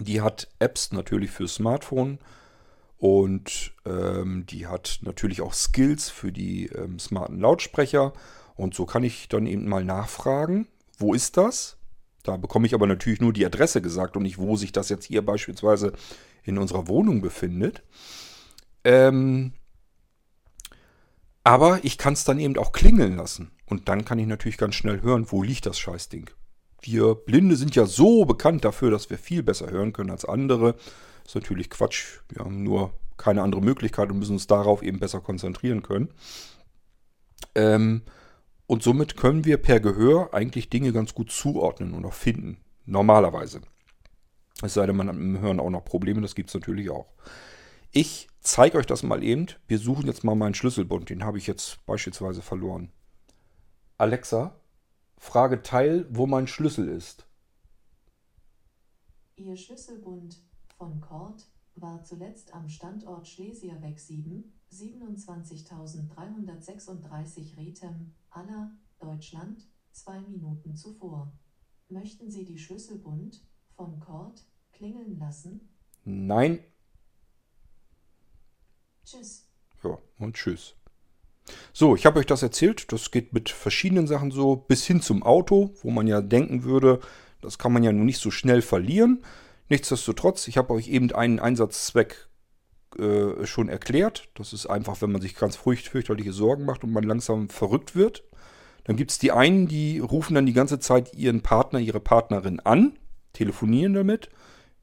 [0.00, 2.18] Die hat Apps natürlich für Smartphone
[2.98, 8.12] und ähm, die hat natürlich auch Skills für die ähm, smarten Lautsprecher.
[8.56, 10.66] Und so kann ich dann eben mal nachfragen,
[10.98, 11.76] wo ist das?
[12.22, 15.04] Da bekomme ich aber natürlich nur die Adresse gesagt und nicht, wo sich das jetzt
[15.04, 15.92] hier beispielsweise
[16.44, 17.82] in unserer Wohnung befindet.
[18.84, 19.52] Ähm,
[21.42, 23.50] aber ich kann es dann eben auch klingeln lassen.
[23.66, 26.30] Und dann kann ich natürlich ganz schnell hören, wo liegt das Scheißding.
[26.80, 30.76] Wir Blinde sind ja so bekannt dafür, dass wir viel besser hören können als andere.
[31.24, 32.20] Ist natürlich Quatsch.
[32.28, 36.12] Wir haben nur keine andere Möglichkeit und müssen uns darauf eben besser konzentrieren können.
[37.54, 38.02] Ähm,
[38.66, 42.58] und somit können wir per Gehör eigentlich Dinge ganz gut zuordnen und auch finden.
[42.86, 43.60] Normalerweise.
[44.62, 47.12] Es sei denn, man hat im Hören auch noch Probleme, das gibt es natürlich auch.
[47.90, 49.46] Ich zeige euch das mal eben.
[49.66, 52.90] Wir suchen jetzt mal meinen Schlüsselbund, den habe ich jetzt beispielsweise verloren.
[53.98, 54.60] Alexa,
[55.16, 57.26] frage Teil, wo mein Schlüssel ist.
[59.36, 60.42] Ihr Schlüsselbund
[60.76, 71.32] von Kort war zuletzt am Standort Schlesierweg 7, 27.336 Rethem, Aller, Deutschland, zwei Minuten zuvor.
[71.88, 73.42] Möchten Sie die Schlüsselbund
[73.76, 75.68] von Kord klingeln lassen?
[76.04, 76.60] Nein.
[79.04, 79.48] Tschüss.
[79.82, 80.74] Ja, und tschüss.
[81.72, 82.90] So, ich habe euch das erzählt.
[82.92, 87.00] Das geht mit verschiedenen Sachen so, bis hin zum Auto, wo man ja denken würde,
[87.40, 89.22] das kann man ja nun nicht so schnell verlieren.
[89.68, 92.28] Nichtsdestotrotz, ich habe euch eben einen Einsatzzweck
[92.98, 94.28] äh, schon erklärt.
[94.34, 97.94] Das ist einfach, wenn man sich ganz furcht, fürchterliche Sorgen macht und man langsam verrückt
[97.94, 98.24] wird.
[98.84, 102.60] Dann gibt es die einen, die rufen dann die ganze Zeit ihren Partner, ihre Partnerin
[102.60, 102.98] an
[103.34, 104.30] telefonieren damit.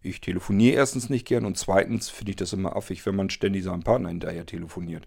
[0.03, 3.63] Ich telefoniere erstens nicht gern und zweitens finde ich das immer affig, wenn man ständig
[3.63, 5.05] seinem Partner hinterher telefoniert.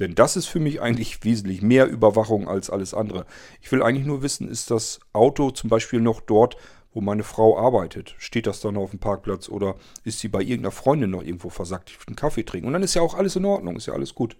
[0.00, 3.26] Denn das ist für mich eigentlich wesentlich mehr Überwachung als alles andere.
[3.60, 6.56] Ich will eigentlich nur wissen, ist das Auto zum Beispiel noch dort,
[6.92, 8.14] wo meine Frau arbeitet?
[8.18, 11.90] Steht das dann auf dem Parkplatz oder ist sie bei irgendeiner Freundin noch irgendwo versagt?
[11.90, 12.66] Ich will einen Kaffee trinken.
[12.66, 14.36] Und dann ist ja auch alles in Ordnung, ist ja alles gut.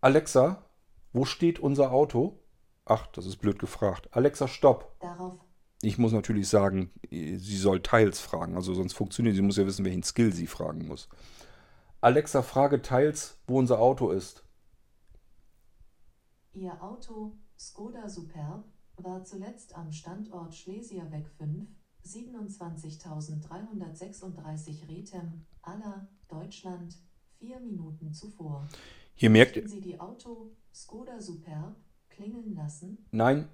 [0.00, 0.62] Alexa,
[1.12, 2.38] wo steht unser Auto?
[2.84, 4.08] Ach, das ist blöd gefragt.
[4.12, 4.96] Alexa, stopp.
[5.00, 5.34] Darauf
[5.80, 9.36] ich muss natürlich sagen, sie soll Teils fragen, also sonst funktioniert.
[9.36, 11.08] Sie muss ja wissen, welchen Skill sie fragen muss.
[12.00, 14.42] Alexa, frage Teils, wo unser Auto ist.
[16.52, 18.64] Ihr Auto, Skoda Superb,
[18.96, 21.68] war zuletzt am Standort Schlesierweg 5,
[22.04, 26.98] 27.336 Rethem, Aller, Deutschland,
[27.38, 28.66] vier Minuten zuvor.
[29.14, 31.76] Hier merkt Sie die Auto, Skoda Superb,
[32.08, 33.06] klingeln lassen?
[33.10, 33.48] Nein,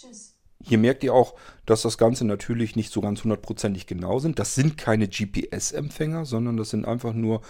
[0.00, 0.34] Tschüss.
[0.60, 1.34] Hier merkt ihr auch,
[1.66, 4.38] dass das Ganze natürlich nicht so ganz hundertprozentig genau sind.
[4.38, 7.42] Das sind keine GPS-Empfänger, sondern das sind einfach nur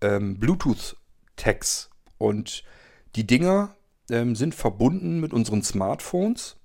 [0.00, 1.90] ähm, Bluetooth-Tags.
[2.18, 2.62] Und
[3.16, 3.74] die Dinger
[4.10, 6.56] ähm, sind verbunden mit unseren Smartphones.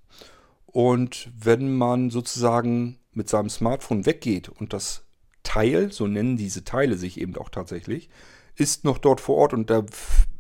[0.68, 5.06] Und wenn man sozusagen mit seinem Smartphone weggeht und das
[5.42, 8.10] Teil, so nennen diese Teile sich eben auch tatsächlich,
[8.56, 9.84] ist noch dort vor Ort und da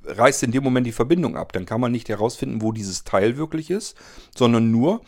[0.03, 1.53] reißt in dem Moment die Verbindung ab.
[1.53, 3.95] Dann kann man nicht herausfinden, wo dieses Teil wirklich ist,
[4.35, 5.01] sondern nur,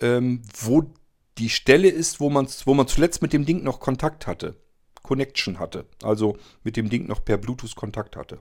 [0.00, 0.92] ähm, wo
[1.38, 4.56] die Stelle ist, wo man, wo man zuletzt mit dem Ding noch Kontakt hatte.
[5.02, 5.86] Connection hatte.
[6.02, 8.40] Also mit dem Ding noch per Bluetooth Kontakt hatte.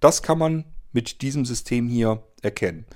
[0.00, 2.86] Das kann man mit diesem System hier erkennen.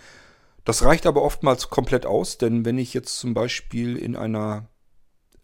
[0.65, 4.69] Das reicht aber oftmals komplett aus, denn wenn ich jetzt zum Beispiel in einer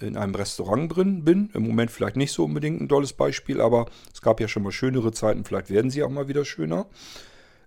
[0.04, 1.50] in einem Restaurant drin bin.
[1.54, 4.72] Im Moment vielleicht nicht so unbedingt ein tolles Beispiel, aber es gab ja schon mal
[4.72, 6.86] schönere Zeiten, vielleicht werden sie auch mal wieder schöner.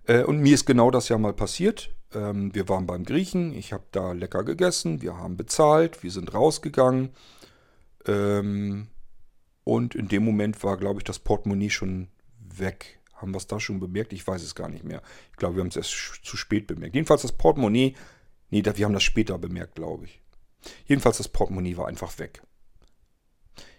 [0.06, 1.90] Äh, und mir ist genau das ja mal passiert.
[2.14, 6.32] Ähm, wir waren beim Griechen, ich habe da lecker gegessen, wir haben bezahlt, wir sind
[6.32, 7.10] rausgegangen.
[8.06, 8.88] Ähm,
[9.64, 12.08] und in dem Moment war, glaube ich, das Portemonnaie schon
[12.40, 13.00] weg.
[13.12, 14.12] Haben wir es da schon bemerkt?
[14.12, 15.02] Ich weiß es gar nicht mehr.
[15.30, 16.94] Ich glaube, wir haben es erst zu spät bemerkt.
[16.94, 17.94] Jedenfalls das Portemonnaie,
[18.50, 20.22] nee, wir haben das später bemerkt, glaube ich.
[20.86, 22.42] Jedenfalls das Portemonnaie war einfach weg.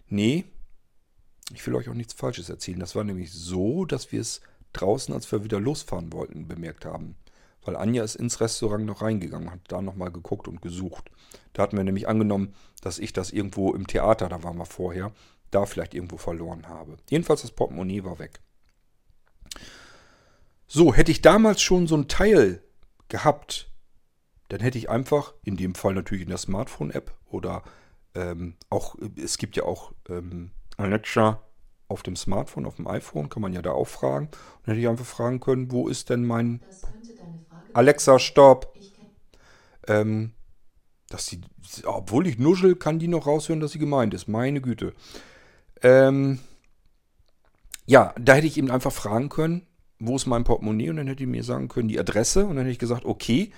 [0.08, 0.46] Nee,
[1.54, 2.80] ich will euch auch nichts Falsches erzählen.
[2.80, 4.42] Das war nämlich so, dass wir es
[4.74, 7.16] draußen, als wir wieder losfahren wollten, bemerkt haben.
[7.64, 11.10] Weil Anja ist ins Restaurant noch reingegangen, hat da nochmal geguckt und gesucht.
[11.54, 15.12] Da hatten wir nämlich angenommen, dass ich das irgendwo im Theater, da waren wir vorher,
[15.52, 16.98] da vielleicht irgendwo verloren habe.
[17.10, 18.40] Jedenfalls das Portemonnaie war weg.
[20.68, 22.64] So, hätte ich damals schon so ein Teil
[23.08, 23.69] gehabt,
[24.50, 27.64] dann hätte ich einfach, in dem Fall natürlich in der Smartphone-App oder
[28.16, 31.42] ähm, auch, es gibt ja auch ähm, Alexa
[31.88, 34.28] auf dem Smartphone, auf dem iPhone, kann man ja da auch fragen.
[34.28, 36.62] Und hätte ich einfach fragen können, wo ist denn mein
[37.74, 38.76] Alexa, stopp.
[39.88, 40.34] Ähm,
[41.10, 41.42] dass sie,
[41.86, 44.28] obwohl ich nuschel, kann die noch raushören, dass sie gemeint ist.
[44.28, 44.94] Meine Güte.
[45.82, 46.40] Ähm,
[47.86, 49.66] ja, da hätte ich eben einfach fragen können,
[50.00, 50.90] wo ist mein Portemonnaie?
[50.90, 52.46] Und dann hätte ich mir sagen können, die Adresse.
[52.46, 53.52] Und dann hätte ich gesagt, okay,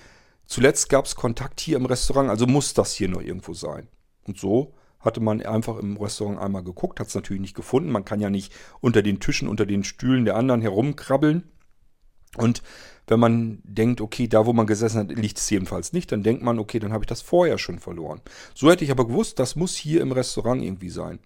[0.52, 3.88] zuletzt gab es Kontakt hier im Restaurant, also muss das hier noch irgendwo sein.
[4.26, 7.90] Und so hatte man einfach im Restaurant einmal geguckt, hat es natürlich nicht gefunden.
[7.90, 11.44] Man kann ja nicht unter den Tischen, unter den Stühlen der anderen herumkrabbeln.
[12.36, 12.62] Und
[13.06, 16.42] wenn man denkt, okay, da wo man gesessen hat, liegt es jedenfalls nicht, dann denkt
[16.42, 18.20] man, okay, dann habe ich das vorher schon verloren.
[18.54, 21.18] So hätte ich aber gewusst, das muss hier im Restaurant irgendwie sein.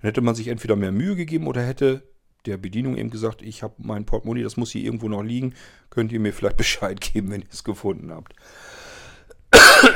[0.00, 2.02] Dann hätte man sich entweder mehr Mühe gegeben oder hätte
[2.46, 5.54] der Bedienung eben gesagt, ich habe mein Portemonnaie, das muss hier irgendwo noch liegen,
[5.90, 8.34] könnt ihr mir vielleicht Bescheid geben, wenn ihr es gefunden habt.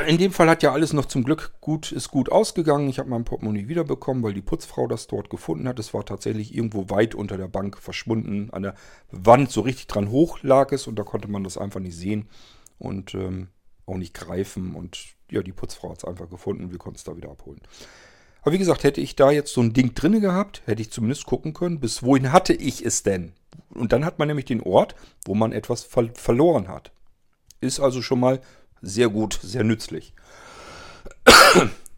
[0.07, 2.89] In dem Fall hat ja alles noch zum Glück gut, ist gut ausgegangen.
[2.89, 5.79] Ich habe mein Portemonnaie wiederbekommen, weil die Putzfrau das dort gefunden hat.
[5.79, 8.49] Es war tatsächlich irgendwo weit unter der Bank verschwunden.
[8.51, 8.75] An der
[9.11, 12.29] Wand so richtig dran hoch lag es und da konnte man das einfach nicht sehen
[12.77, 13.47] und ähm,
[13.85, 14.75] auch nicht greifen.
[14.75, 16.71] Und ja, die Putzfrau hat es einfach gefunden.
[16.71, 17.61] Wir konnten es da wieder abholen.
[18.49, 21.27] Aber wie gesagt, hätte ich da jetzt so ein Ding drinne gehabt, hätte ich zumindest
[21.27, 23.33] gucken können, bis wohin hatte ich es denn?
[23.69, 26.91] Und dann hat man nämlich den Ort, wo man etwas ver verloren hat.
[27.61, 28.41] Ist also schon mal
[28.81, 30.15] sehr gut, sehr nützlich.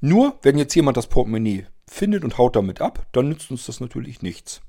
[0.02, 3.80] Nur, wenn jetzt jemand das Portemonnaie findet und haut damit ab, dann nützt uns das
[3.80, 4.60] natürlich nichts.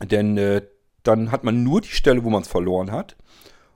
[0.00, 0.62] Denn äh,
[1.02, 3.16] dann hat man nur die Stelle, wo man es verloren hat.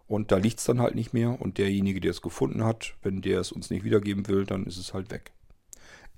[0.07, 1.41] Und da liegt es dann halt nicht mehr.
[1.43, 4.77] Und derjenige, der es gefunden hat, wenn der es uns nicht wiedergeben will, dann ist
[4.77, 5.33] es halt weg.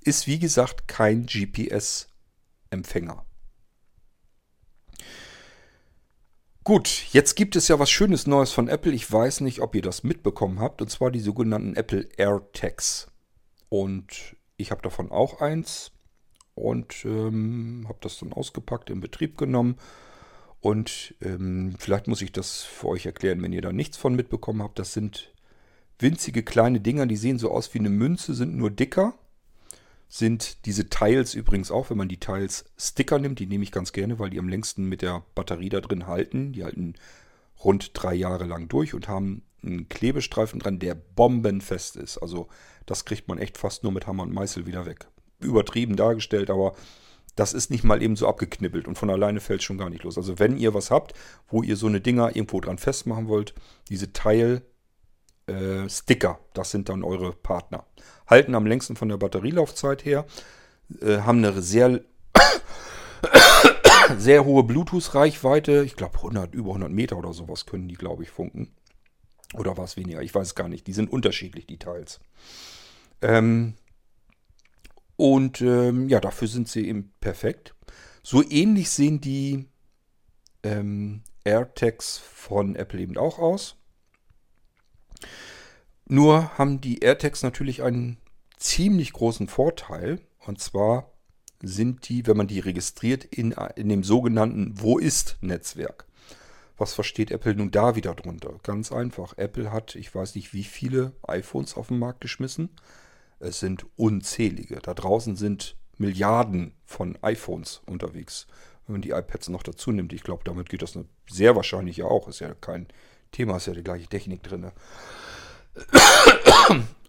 [0.01, 3.27] Ist wie gesagt kein GPS-Empfänger.
[6.67, 8.91] Gut, jetzt gibt es ja was Schönes Neues von Apple.
[8.91, 10.83] Ich weiß nicht, ob ihr das mitbekommen habt.
[10.83, 13.07] Und zwar die sogenannten Apple AirTags.
[13.69, 15.93] Und ich habe davon auch eins.
[16.55, 19.77] Und ähm, habe das dann ausgepackt, in Betrieb genommen.
[20.59, 24.61] Und ähm, vielleicht muss ich das für euch erklären, wenn ihr da nichts von mitbekommen
[24.61, 24.81] habt.
[24.81, 25.33] Das sind
[26.01, 29.15] winzige kleine Dinger, die sehen so aus wie eine Münze, sind nur dicker
[30.09, 33.93] sind diese Teils übrigens auch, wenn man die Teils Sticker nimmt, die nehme ich ganz
[33.93, 36.53] gerne, weil die am längsten mit der Batterie da drin halten.
[36.53, 36.95] Die halten
[37.65, 42.19] rund drei Jahre lang durch und haben einen Klebestreifen dran, der bombenfest ist.
[42.19, 42.49] Also
[42.87, 45.07] das kriegt man echt fast nur mit Hammer und Meißel wieder weg.
[45.41, 46.75] Übertrieben dargestellt, aber
[47.35, 50.05] das ist nicht mal eben so abgeknibbelt und von alleine fällt es schon gar nicht
[50.05, 50.17] los.
[50.17, 51.15] Also wenn ihr was habt,
[51.49, 53.55] wo ihr so eine Dinger irgendwo dran festmachen wollt,
[53.91, 54.63] diese Teil
[55.47, 57.85] äh, Sticker, das sind dann eure Partner
[58.27, 60.27] halten am längsten von der Batterielaufzeit her,
[61.01, 62.01] äh, haben eine sehr,
[64.19, 65.85] sehr hohe Bluetooth-Reichweite.
[65.85, 68.73] Ich glaube, 100, über 100 Meter oder sowas können die, glaube ich, funken.
[69.55, 70.23] Oder war es weniger?
[70.23, 70.87] Ich weiß es gar nicht.
[70.87, 72.21] Die sind unterschiedlich, die Teils.
[73.23, 73.75] Ähm,
[75.17, 77.75] und ähm, ja, dafür sind sie eben perfekt.
[78.23, 79.67] So ähnlich sehen die
[80.63, 83.77] ähm, AirTags von Apple eben auch aus.
[86.09, 88.19] Nur haben die AirTags natürlich einen
[88.57, 90.21] ziemlich großen Vorteil.
[90.47, 91.11] Und zwar
[91.63, 96.07] sind die, wenn man die registriert, in, in dem sogenannten Wo ist-Netzwerk.
[96.79, 98.55] Was versteht Apple nun da wieder drunter?
[98.63, 99.37] Ganz einfach.
[99.39, 102.69] Apple hat, ich weiß nicht wie viele iPhones auf den Markt geschmissen.
[103.41, 104.79] Es sind unzählige.
[104.83, 108.47] Da draußen sind Milliarden von iPhones unterwegs.
[108.87, 112.05] Wenn man die iPads noch dazu nimmt, ich glaube, damit geht das sehr wahrscheinlich ja
[112.05, 112.29] auch.
[112.29, 112.87] Ist ja kein
[113.33, 114.71] Thema, ist ja die gleiche Technik drin.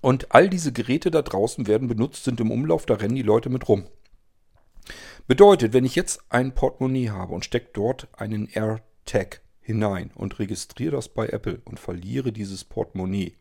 [0.01, 3.49] Und all diese Geräte da draußen werden benutzt, sind im Umlauf, da rennen die Leute
[3.49, 3.85] mit rum.
[5.27, 10.95] Bedeutet, wenn ich jetzt ein Portemonnaie habe und stecke dort einen AirTag hinein und registriere
[10.95, 13.35] das bei Apple und verliere dieses Portemonnaie,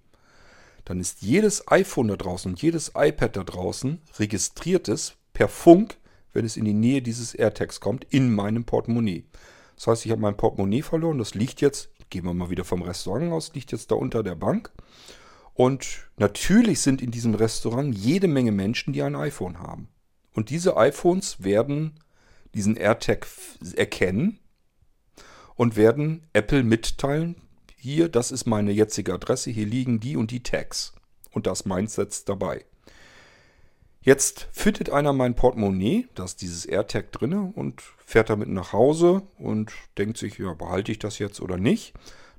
[0.84, 5.98] dann ist jedes iPhone da draußen und jedes iPad da draußen registriert es per Funk,
[6.32, 9.24] wenn es in die Nähe dieses AirTags kommt, in meinem Portemonnaie.
[9.76, 12.82] Das heißt, ich habe mein Portemonnaie verloren, das liegt jetzt, gehen wir mal wieder vom
[12.82, 14.72] Restaurant aus, liegt jetzt da unter der Bank.
[15.54, 19.88] Und natürlich sind in diesem Restaurant jede Menge Menschen, die ein iPhone haben.
[20.34, 21.98] Und diese iPhones werden
[22.54, 23.26] diesen AirTag
[23.74, 24.38] erkennen
[25.54, 27.36] und werden Apple mitteilen,
[27.76, 30.92] hier, das ist meine jetzige Adresse, hier liegen die und die Tags.
[31.30, 32.64] Und das Mindset dabei.
[34.06, 39.22] Jetzt findet einer mein Portemonnaie, da ist dieses AirTag drin und fährt damit nach Hause
[39.36, 41.92] und denkt sich, ja, behalte ich das jetzt oder nicht.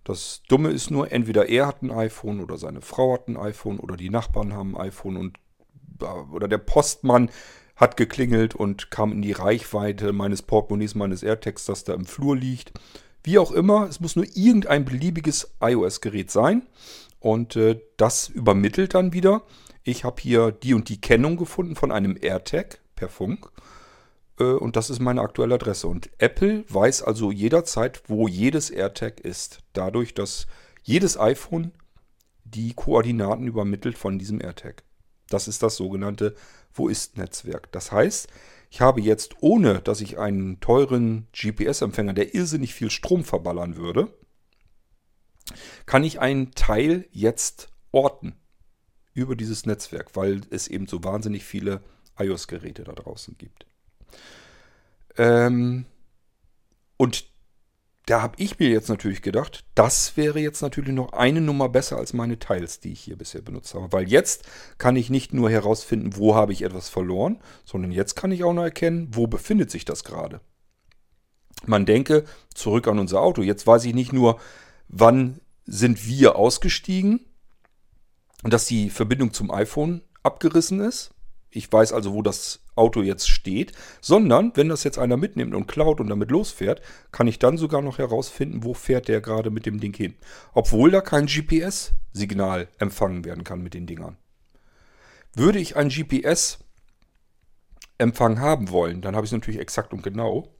[0.05, 3.79] Das Dumme ist nur, entweder er hat ein iPhone oder seine Frau hat ein iPhone
[3.79, 5.39] oder die Nachbarn haben ein iPhone und
[6.31, 7.29] oder der Postmann
[7.75, 12.37] hat geklingelt und kam in die Reichweite meines Portemonnaies, meines AirTags, das da im Flur
[12.37, 12.71] liegt.
[13.25, 16.61] Wie auch immer, es muss nur irgendein beliebiges iOS-Gerät sein
[17.19, 19.41] und äh, das übermittelt dann wieder
[19.87, 23.49] ich habe hier die und die Kennung gefunden von einem AirTag per Funk.
[24.37, 25.87] Äh, und das ist meine aktuelle Adresse.
[25.87, 29.59] Und Apple weiß also jederzeit, wo jedes AirTag ist.
[29.73, 30.47] Dadurch, dass
[30.83, 31.71] jedes iPhone
[32.43, 34.83] die Koordinaten übermittelt von diesem AirTag.
[35.29, 36.35] Das ist das sogenannte
[36.73, 37.71] Wo ist Netzwerk.
[37.71, 38.27] Das heißt,
[38.69, 44.13] ich habe jetzt, ohne dass ich einen teuren GPS-Empfänger, der irrsinnig viel Strom verballern würde,
[45.85, 48.35] kann ich einen Teil jetzt orten
[49.17, 51.81] über dieses Netzwerk, weil es eben so wahnsinnig viele
[52.19, 53.65] iOS-Geräte da draußen gibt.
[55.17, 55.85] Ähm,
[56.97, 57.25] und
[58.05, 61.97] da habe ich mir jetzt natürlich gedacht, das wäre jetzt natürlich noch eine Nummer besser
[61.97, 63.91] als meine Teils, die ich hier bisher benutzt habe.
[63.91, 68.31] Weil jetzt kann ich nicht nur herausfinden, wo habe ich etwas verloren, sondern jetzt kann
[68.31, 70.41] ich auch noch erkennen, wo befindet sich das gerade.
[71.65, 73.41] Man denke zurück an unser Auto.
[73.41, 74.39] Jetzt weiß ich nicht nur,
[74.87, 77.25] wann sind wir ausgestiegen,
[78.43, 81.11] dass die Verbindung zum iPhone abgerissen ist.
[81.49, 83.71] Ich weiß also, wo das Auto jetzt steht,
[84.01, 87.81] sondern wenn das jetzt einer mitnimmt und klaut und damit losfährt, kann ich dann sogar
[87.81, 90.13] noch herausfinden, wo fährt der gerade mit dem Ding hin.
[90.53, 94.17] Obwohl da kein GPS-Signal empfangen werden kann mit den Dingern.
[95.33, 96.59] Würde ich ein GPS-Empfang
[98.39, 100.53] haben wollen, dann habe ich es natürlich exakt und genau,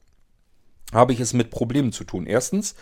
[0.94, 2.26] habe ich es mit Problemen zu tun.
[2.26, 2.76] Erstens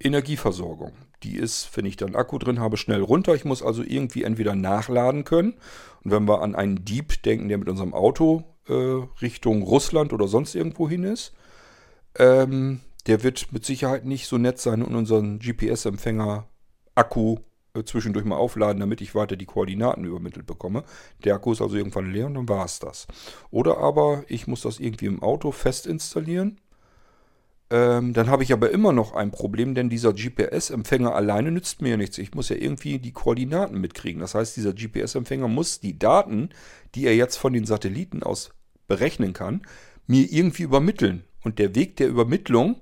[0.00, 0.92] Energieversorgung.
[1.24, 3.34] Die ist, wenn ich dann Akku drin habe, schnell runter.
[3.34, 5.54] Ich muss also irgendwie entweder nachladen können.
[6.04, 8.72] Und wenn wir an einen Dieb denken, der mit unserem Auto äh,
[9.22, 11.32] Richtung Russland oder sonst irgendwo hin ist,
[12.18, 16.46] ähm, der wird mit Sicherheit nicht so nett sein und unseren GPS-Empfänger
[16.94, 17.38] Akku
[17.74, 20.84] äh, zwischendurch mal aufladen, damit ich weiter die Koordinaten übermittelt bekomme.
[21.24, 23.06] Der Akku ist also irgendwann leer und dann war es das.
[23.50, 26.60] Oder aber ich muss das irgendwie im Auto fest installieren
[27.74, 31.88] ähm, dann habe ich aber immer noch ein Problem, denn dieser GPS-Empfänger alleine nützt mir
[31.88, 32.18] ja nichts.
[32.18, 34.20] Ich muss ja irgendwie die Koordinaten mitkriegen.
[34.20, 36.50] Das heißt, dieser GPS-Empfänger muss die Daten,
[36.94, 38.50] die er jetzt von den Satelliten aus
[38.86, 39.62] berechnen kann,
[40.06, 41.24] mir irgendwie übermitteln.
[41.42, 42.80] Und der Weg der Übermittlung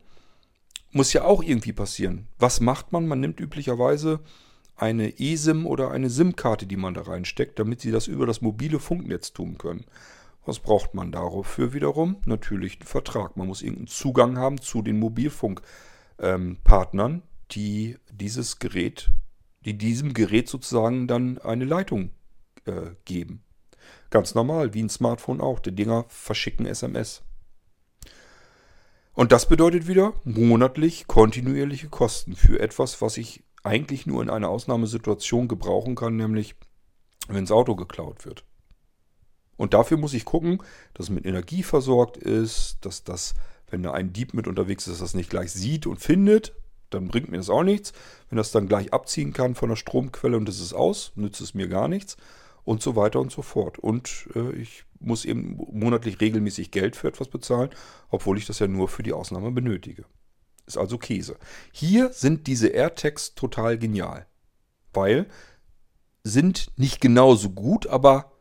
[0.91, 2.29] muss ja auch irgendwie passieren.
[2.39, 3.07] Was macht man?
[3.07, 4.21] Man nimmt üblicherweise
[4.77, 8.79] eine eSIM oder eine SIM-Karte, die man da reinsteckt, damit sie das über das mobile
[8.79, 9.87] Funknetz tun können.
[10.45, 12.17] Was braucht man dafür wiederum?
[12.27, 13.37] Natürlich einen Vertrag.
[13.37, 19.11] Man muss irgendeinen Zugang haben zu den Mobilfunkpartnern, ähm, die dieses Gerät,
[19.65, 22.11] die diesem Gerät sozusagen dann eine Leitung
[22.65, 23.45] äh, geben.
[24.11, 25.61] Ganz normal, wie ein Smartphone auch.
[25.61, 27.23] Die Dinger verschicken SMS.
[29.15, 34.49] Und das bedeutet wieder monatlich kontinuierliche Kosten für etwas, was ich eigentlich nur in einer
[34.49, 36.57] Ausnahmesituation gebrauchen kann, nämlich
[37.29, 38.45] wenn das Auto geklaut wird.
[39.57, 40.63] Und dafür muss ich gucken,
[40.95, 43.35] dass es mit Energie versorgt ist, dass das,
[43.71, 46.55] wenn da ein Dieb mit unterwegs ist, das nicht gleich sieht und findet,
[46.91, 47.93] dann bringt mir das auch nichts.
[48.29, 51.55] Wenn das dann gleich abziehen kann von der Stromquelle und es ist aus, nützt es
[51.55, 52.17] mir gar nichts.
[52.65, 53.79] Und so weiter und so fort.
[53.79, 57.71] Und äh, ich muss eben monatlich regelmäßig Geld für etwas bezahlen,
[58.09, 60.05] obwohl ich das ja nur für die Ausnahme benötige.
[60.67, 61.37] Ist also Käse.
[61.73, 64.27] Hier sind diese AirTags total genial.
[64.93, 65.27] Weil
[66.23, 68.32] sind nicht genauso gut, aber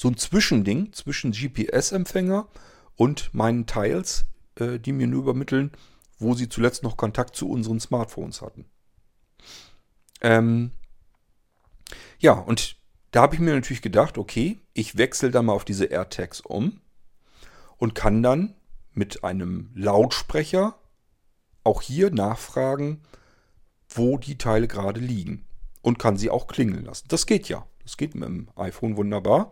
[0.00, 2.48] so ein Zwischending zwischen GPS-Empfänger
[2.96, 5.72] und meinen Teils, äh, die mir nur übermitteln,
[6.18, 8.64] wo sie zuletzt noch Kontakt zu unseren Smartphones hatten.
[10.22, 10.70] Ähm,
[12.18, 12.76] ja, und
[13.10, 16.80] da habe ich mir natürlich gedacht, okay, ich wechsle dann mal auf diese AirTags um
[17.76, 18.54] und kann dann
[18.94, 20.78] mit einem Lautsprecher
[21.62, 23.02] auch hier nachfragen,
[23.90, 25.44] wo die Teile gerade liegen
[25.82, 27.04] und kann sie auch klingeln lassen.
[27.08, 27.66] Das geht ja.
[27.82, 29.50] Das geht mit dem iPhone wunderbar.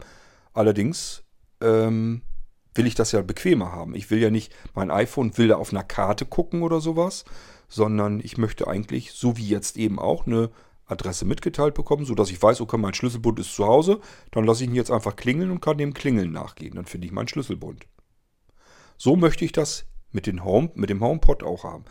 [0.58, 1.22] Allerdings
[1.60, 2.22] ähm,
[2.74, 3.94] will ich das ja bequemer haben.
[3.94, 7.24] Ich will ja nicht, mein iPhone will da auf einer Karte gucken oder sowas,
[7.68, 10.50] sondern ich möchte eigentlich, so wie jetzt eben auch, eine
[10.84, 14.00] Adresse mitgeteilt bekommen, sodass ich weiß, okay, mein Schlüsselbund ist zu Hause,
[14.32, 16.74] dann lasse ich ihn jetzt einfach klingeln und kann dem Klingeln nachgehen.
[16.74, 17.86] Dann finde ich meinen Schlüsselbund.
[18.96, 21.84] So möchte ich das mit, den Home, mit dem HomePod auch haben.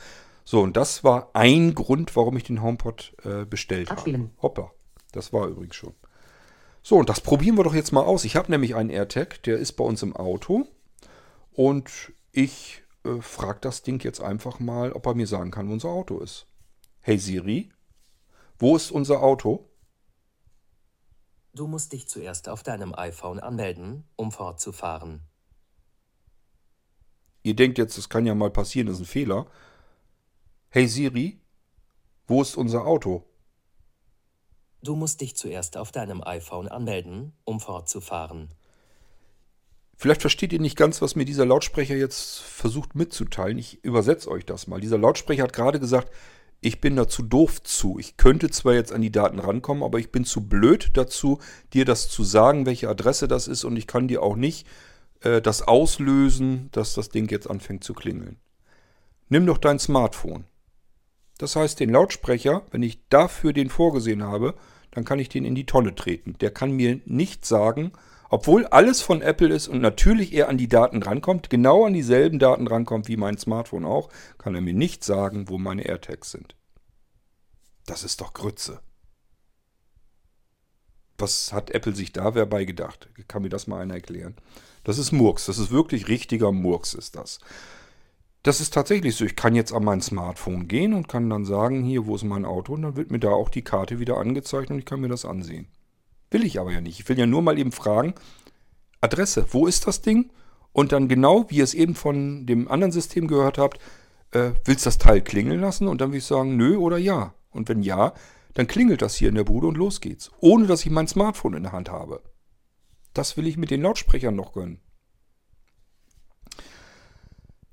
[0.43, 4.23] So, und das war ein Grund, warum ich den HomePod äh, bestellt Abspielen.
[4.23, 4.41] habe.
[4.41, 4.71] Hoppa,
[5.13, 5.93] das war übrigens schon.
[6.87, 8.23] So, und das probieren wir doch jetzt mal aus.
[8.23, 10.69] Ich habe nämlich einen AirTag, der ist bei uns im Auto.
[11.51, 15.73] Und ich äh, frage das Ding jetzt einfach mal, ob er mir sagen kann, wo
[15.73, 16.47] unser Auto ist.
[17.01, 17.73] Hey Siri,
[18.57, 19.69] wo ist unser Auto?
[21.53, 25.19] Du musst dich zuerst auf deinem iPhone anmelden, um fortzufahren.
[27.43, 29.47] Ihr denkt jetzt, das kann ja mal passieren, das ist ein Fehler.
[30.69, 31.41] Hey Siri,
[32.27, 33.25] wo ist unser Auto?
[34.83, 38.49] Du musst dich zuerst auf deinem iPhone anmelden, um fortzufahren.
[39.95, 43.57] Vielleicht versteht ihr nicht ganz, was mir dieser Lautsprecher jetzt versucht mitzuteilen.
[43.57, 44.79] Ich übersetze euch das mal.
[44.79, 46.11] Dieser Lautsprecher hat gerade gesagt,
[46.61, 47.97] ich bin dazu doof zu.
[47.99, 51.39] Ich könnte zwar jetzt an die Daten rankommen, aber ich bin zu blöd dazu,
[51.73, 54.67] dir das zu sagen, welche Adresse das ist und ich kann dir auch nicht
[55.21, 58.37] äh, das auslösen, dass das Ding jetzt anfängt zu klingeln.
[59.29, 60.45] Nimm doch dein Smartphone.
[61.37, 64.55] Das heißt, den Lautsprecher, wenn ich dafür den vorgesehen habe,
[64.91, 66.37] dann kann ich den in die Tonne treten.
[66.39, 67.91] Der kann mir nicht sagen,
[68.29, 72.39] obwohl alles von Apple ist und natürlich er an die Daten rankommt, genau an dieselben
[72.39, 76.55] Daten rankommt wie mein Smartphone auch, kann er mir nicht sagen, wo meine AirTags sind.
[77.85, 78.81] Das ist doch Grütze.
[81.17, 83.09] Was hat Apple sich da wer bei gedacht?
[83.27, 84.35] Kann mir das mal einer erklären?
[84.83, 85.45] Das ist Murks.
[85.45, 87.39] Das ist wirklich richtiger Murks, ist das.
[88.47, 89.25] Das ist tatsächlich so.
[89.25, 92.45] Ich kann jetzt an mein Smartphone gehen und kann dann sagen, hier, wo ist mein
[92.45, 92.75] Auto?
[92.75, 95.25] Und dann wird mir da auch die Karte wieder angezeigt und ich kann mir das
[95.25, 95.67] ansehen.
[96.31, 96.97] Will ich aber ja nicht.
[96.97, 98.13] Ich will ja nur mal eben fragen,
[99.01, 100.31] Adresse, wo ist das Ding?
[100.71, 103.81] Und dann genau, wie ihr es eben von dem anderen System gehört habt,
[104.31, 105.89] äh, willst das Teil klingeln lassen?
[105.89, 107.33] Und dann will ich sagen, nö oder ja.
[107.49, 108.13] Und wenn ja,
[108.53, 110.31] dann klingelt das hier in der Bude und los geht's.
[110.39, 112.21] Ohne dass ich mein Smartphone in der Hand habe.
[113.13, 114.79] Das will ich mit den Lautsprechern noch gönnen.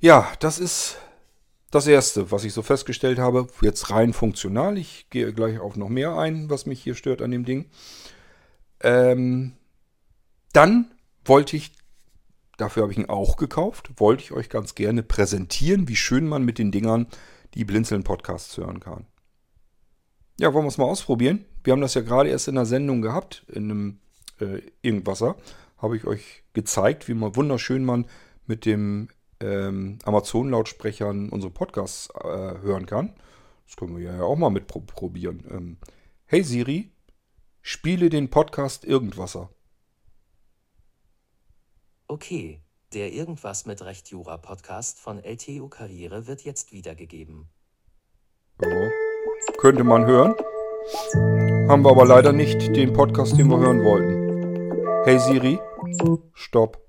[0.01, 0.99] Ja, das ist
[1.71, 3.49] das Erste, was ich so festgestellt habe.
[3.61, 4.79] Jetzt rein funktional.
[4.79, 7.67] Ich gehe gleich auf noch mehr ein, was mich hier stört an dem Ding.
[8.81, 9.55] Ähm,
[10.53, 10.93] dann
[11.25, 11.73] wollte ich,
[12.59, 16.45] dafür habe ich ihn auch gekauft, wollte ich euch ganz gerne präsentieren, wie schön man
[16.45, 17.09] mit den Dingern
[17.55, 19.07] die Blinzeln-Podcasts hören kann.
[20.39, 21.45] Ja, wollen wir es mal ausprobieren?
[21.63, 23.99] Wir haben das ja gerade erst in der Sendung gehabt, in einem
[24.41, 25.37] äh, Irgendwasser.
[25.79, 28.07] Habe ich euch gezeigt, wie man wunderschön man
[28.47, 29.09] mit dem
[29.45, 32.29] ähm, Amazon-Lautsprechern unsere Podcasts äh,
[32.63, 33.15] hören kann.
[33.67, 35.45] Das können wir ja auch mal mitprobieren.
[35.51, 35.77] Ähm,
[36.27, 36.91] hey Siri,
[37.61, 39.51] spiele den Podcast Irgendwasser.
[42.07, 42.61] Okay,
[42.93, 47.49] der Irgendwas mit Recht Jura Podcast von LTU Karriere wird jetzt wiedergegeben.
[48.63, 48.91] Ja,
[49.59, 50.35] könnte man hören.
[51.69, 55.05] Haben wir aber leider nicht den Podcast, den wir hören wollten.
[55.05, 55.59] Hey Siri,
[56.35, 56.84] stopp.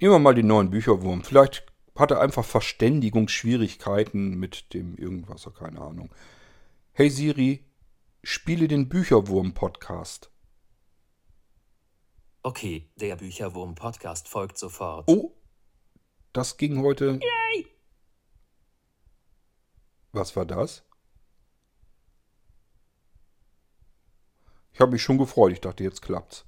[0.00, 1.22] Nehmen wir mal den neuen Bücherwurm.
[1.22, 6.08] Vielleicht hat er einfach Verständigungsschwierigkeiten mit dem Irgendwasser, keine Ahnung.
[6.92, 7.66] Hey Siri,
[8.22, 10.30] spiele den Bücherwurm-Podcast.
[12.42, 15.06] Okay, der Bücherwurm-Podcast folgt sofort.
[15.06, 15.36] Oh,
[16.32, 17.20] das ging heute.
[17.20, 17.66] Yay!
[20.12, 20.82] Was war das?
[24.72, 25.52] Ich habe mich schon gefreut.
[25.52, 26.46] Ich dachte, jetzt klappt's.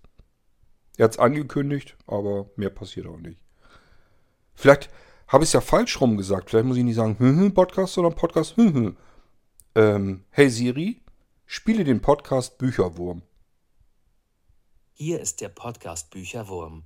[0.96, 3.41] Er hat's angekündigt, aber mehr passiert auch nicht.
[4.62, 4.90] Vielleicht
[5.26, 6.48] habe ich es ja falsch rum gesagt.
[6.48, 8.96] Vielleicht muss ich nicht sagen, hm, hm, Podcast, sondern Podcast, hm, hm.
[9.74, 11.02] Ähm, hey Siri,
[11.46, 13.22] spiele den Podcast Bücherwurm.
[14.92, 16.84] Hier ist der Podcast Bücherwurm.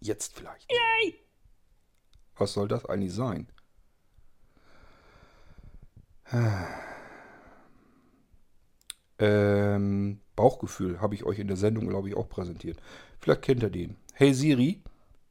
[0.00, 0.72] Jetzt vielleicht.
[0.72, 1.16] Yay!
[2.38, 3.48] Was soll das eigentlich sein?
[9.18, 12.80] Ähm, Bauchgefühl habe ich euch in der Sendung, glaube ich, auch präsentiert.
[13.20, 13.98] Vielleicht kennt ihr den.
[14.14, 14.82] Hey Siri,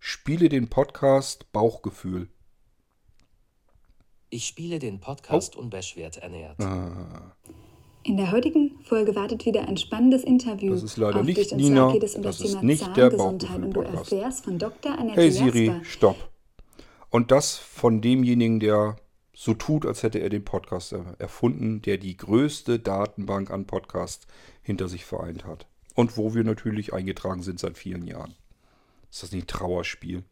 [0.08, 2.30] spiele den Podcast Bauchgefühl.
[4.30, 6.60] Ich spiele den Podcast unbeschwert ernährt.
[6.62, 7.36] Ah,
[8.04, 10.74] In der heutigen Folge wartet wieder ein spannendes Interview.
[10.74, 12.64] Das ist leider Auf nicht Dich und Nina, geht es um das das, ist Thema
[12.66, 14.12] nicht der Bauchgefühl-Podcast.
[14.12, 14.92] erfährst von Dr.
[14.96, 15.86] Annette hey Siri, Jasper.
[15.86, 16.30] stopp.
[17.10, 18.98] Und das von demjenigen, der
[19.34, 24.28] so tut, als hätte er den Podcast er- erfunden, der die größte Datenbank an Podcasts
[24.62, 25.66] hinter sich vereint hat.
[25.96, 28.36] Und wo wir natürlich eingetragen sind seit vielen Jahren.
[29.16, 30.26] Ist das nicht ein Trauerspiel?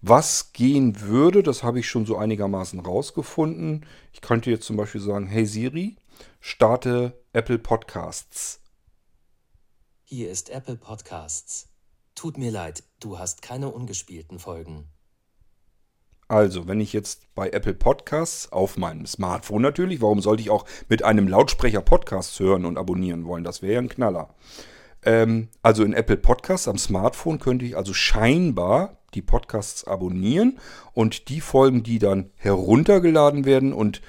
[0.00, 3.84] Was gehen würde, das habe ich schon so einigermaßen rausgefunden.
[4.10, 5.98] Ich könnte jetzt zum Beispiel sagen, hey Siri,
[6.40, 8.62] starte Apple Podcasts.
[10.02, 11.68] Hier ist Apple Podcasts.
[12.14, 14.88] Tut mir leid, du hast keine ungespielten Folgen.
[16.26, 20.64] Also, wenn ich jetzt bei Apple Podcasts auf meinem Smartphone natürlich, warum sollte ich auch
[20.88, 23.44] mit einem Lautsprecher Podcasts hören und abonnieren wollen?
[23.44, 24.34] Das wäre ja ein Knaller.
[25.04, 30.58] Ähm, also in Apple Podcasts am Smartphone könnte ich also scheinbar die Podcasts abonnieren
[30.92, 34.02] und die Folgen, die dann heruntergeladen werden und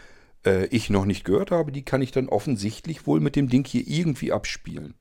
[0.45, 3.65] äh, ich noch nicht gehört habe, die kann ich dann offensichtlich wohl mit dem Ding
[3.67, 4.95] hier irgendwie abspielen.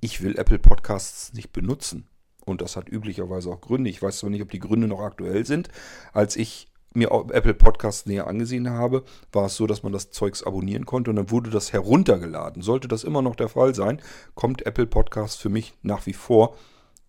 [0.00, 2.06] Ich will Apple Podcasts nicht benutzen.
[2.46, 3.90] Und das hat üblicherweise auch Gründe.
[3.90, 5.68] Ich weiß zwar nicht, ob die Gründe noch aktuell sind.
[6.12, 10.42] Als ich mir Apple Podcasts näher angesehen habe, war es so, dass man das Zeugs
[10.42, 12.62] abonnieren konnte und dann wurde das heruntergeladen.
[12.62, 14.02] Sollte das immer noch der Fall sein,
[14.34, 16.56] kommt Apple Podcasts für mich nach wie vor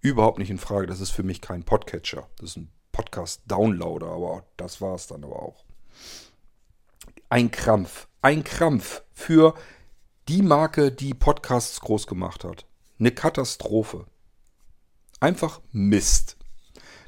[0.02, 0.88] überhaupt nicht in Frage.
[0.88, 2.28] Das ist für mich kein Podcatcher.
[2.38, 5.64] Das ist ein Podcast-Downloader, aber das war es dann aber auch.
[7.30, 8.08] Ein Krampf.
[8.22, 9.56] Ein Krampf für
[10.28, 12.66] die Marke, die Podcasts groß gemacht hat.
[13.00, 14.06] Eine Katastrophe.
[15.20, 16.38] Einfach Mist.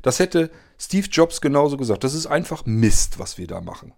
[0.02, 0.50] Das hätte
[0.84, 2.04] Steve Jobs genauso gesagt.
[2.04, 3.94] Das ist einfach Mist, was wir da machen.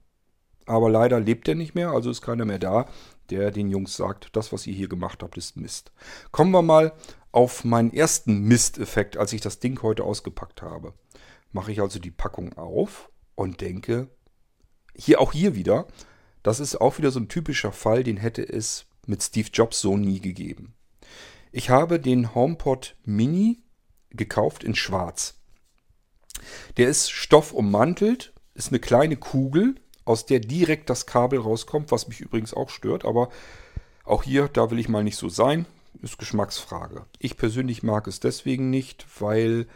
[0.68, 2.86] Aber leider lebt er nicht mehr, also ist keiner mehr da,
[3.32, 5.92] der den Jungs sagt, das, was ihr hier gemacht habt, ist Mist.
[6.32, 6.94] Kommen wir mal
[7.32, 10.94] auf meinen ersten Misteffekt, als ich das Ding heute ausgepackt habe.
[11.52, 14.10] Mache ich also die Packung auf und denke,
[14.96, 15.88] hier auch hier wieder,
[16.44, 19.98] das ist auch wieder so ein typischer Fall, den hätte es mit Steve Jobs so
[19.98, 20.76] nie gegeben.
[21.52, 23.64] Ich habe den HomePod Mini
[24.12, 25.42] gekauft in schwarz.
[26.78, 29.76] Der ist stoffummantelt, ist eine kleine Kugel,
[30.06, 33.30] aus der direkt das Kabel rauskommt, was mich übrigens auch stört, aber
[34.04, 35.66] auch hier, da will ich mal nicht so sein,
[36.02, 37.06] ist Geschmacksfrage.
[37.20, 39.68] Ich persönlich mag es deswegen nicht, weil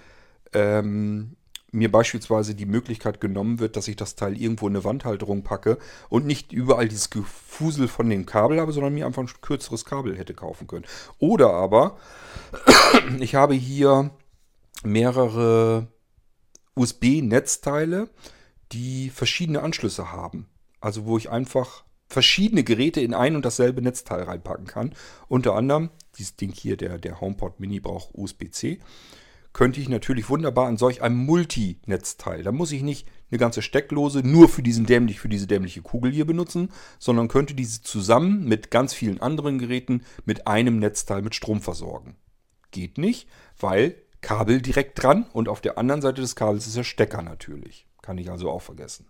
[0.53, 1.36] ähm,
[1.72, 5.78] mir beispielsweise die Möglichkeit genommen wird, dass ich das Teil irgendwo in eine Wandhalterung packe
[6.10, 10.18] und nicht überall dieses Gefusel von dem Kabel habe, sondern mir einfach ein kürzeres Kabel
[10.18, 10.86] hätte kaufen können.
[11.20, 11.97] Oder aber,
[13.20, 14.12] ich habe hier
[14.84, 15.88] mehrere
[16.76, 18.09] USB-Netzteile,
[18.72, 20.47] die verschiedene Anschlüsse haben.
[20.80, 24.95] Also wo ich einfach verschiedene Geräte in ein und dasselbe Netzteil reinpacken kann.
[25.28, 28.80] Unter anderem, dieses Ding hier, der, der HomePod Mini braucht USB-C
[29.53, 32.43] könnte ich natürlich wunderbar an solch einem Multinetzteil.
[32.43, 36.11] Da muss ich nicht eine ganze Stecklose nur für diesen dämlich, für diese dämliche Kugel
[36.11, 41.36] hier benutzen, sondern könnte diese zusammen mit ganz vielen anderen Geräten mit einem Netzteil mit
[41.36, 42.15] Strom versorgen.
[42.72, 43.28] Geht nicht,
[43.59, 47.88] weil Kabel direkt dran und auf der anderen Seite des Kabels ist der Stecker natürlich.
[48.01, 49.07] Kann ich also auch vergessen.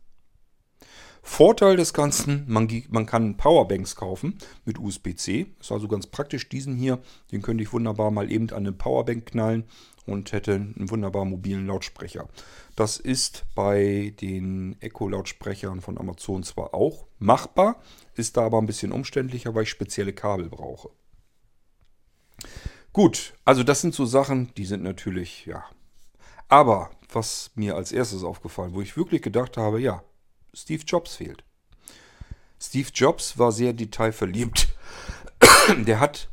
[1.22, 5.48] Vorteil des Ganzen, man, man kann Powerbanks kaufen mit USB-C.
[5.60, 6.48] Ist also ganz praktisch.
[6.50, 7.00] Diesen hier,
[7.32, 9.66] den könnte ich wunderbar mal eben an eine Powerbank knallen
[10.06, 12.28] und hätte einen wunderbar mobilen Lautsprecher.
[12.76, 17.82] Das ist bei den Echo-Lautsprechern von Amazon zwar auch machbar,
[18.16, 20.90] ist da aber ein bisschen umständlicher, weil ich spezielle Kabel brauche.
[22.94, 25.64] Gut, also das sind so Sachen, die sind natürlich, ja.
[26.48, 30.04] Aber was mir als erstes aufgefallen, wo ich wirklich gedacht habe, ja,
[30.54, 31.44] Steve Jobs fehlt.
[32.60, 34.68] Steve Jobs war sehr detailverliebt.
[35.86, 36.30] Der hat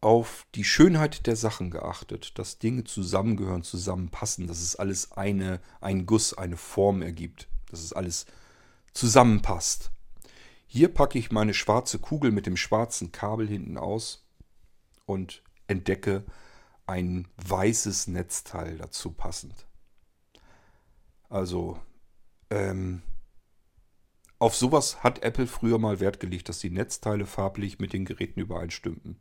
[0.00, 6.06] auf die Schönheit der Sachen geachtet, dass Dinge zusammengehören, zusammenpassen, dass es alles eine, ein
[6.06, 8.26] Guss, eine Form ergibt, dass es alles
[8.92, 9.90] zusammenpasst.
[10.66, 14.24] Hier packe ich meine schwarze Kugel mit dem schwarzen Kabel hinten aus
[15.06, 16.24] und entdecke
[16.86, 19.66] ein weißes Netzteil dazu passend.
[21.28, 21.78] Also,
[22.50, 23.02] ähm,
[24.38, 28.40] auf sowas hat Apple früher mal Wert gelegt, dass die Netzteile farblich mit den Geräten
[28.40, 29.18] übereinstimmten.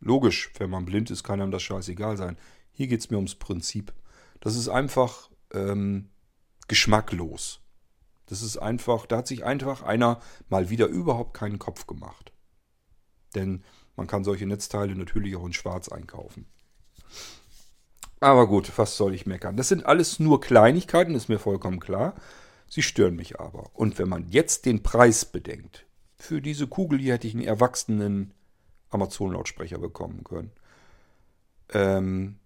[0.00, 2.36] Logisch, wenn man blind ist, kann einem das scheißegal sein.
[2.72, 3.92] Hier geht es mir ums Prinzip.
[4.40, 6.10] Das ist einfach ähm,
[6.68, 7.60] geschmacklos.
[8.26, 12.32] Das ist einfach, da hat sich einfach einer mal wieder überhaupt keinen Kopf gemacht.
[13.34, 13.64] Denn
[13.96, 16.46] man kann solche Netzteile natürlich auch in Schwarz einkaufen.
[18.20, 19.56] Aber gut, was soll ich meckern?
[19.56, 22.14] Das sind alles nur Kleinigkeiten, ist mir vollkommen klar.
[22.68, 23.70] Sie stören mich aber.
[23.74, 25.86] Und wenn man jetzt den Preis bedenkt,
[26.16, 28.32] für diese Kugel hier hätte ich einen erwachsenen
[28.90, 30.52] Amazon-Lautsprecher bekommen können.
[31.72, 32.38] Ähm,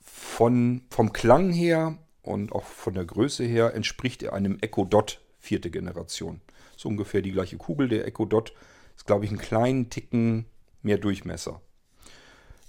[0.00, 5.20] von, vom Klang her und auch von der Größe her entspricht er einem Echo Dot
[5.38, 6.40] vierte Generation.
[6.76, 7.88] So ungefähr die gleiche Kugel.
[7.88, 8.54] Der Echo Dot
[8.96, 10.46] ist, glaube ich, einen kleinen Ticken
[10.82, 11.60] mehr Durchmesser.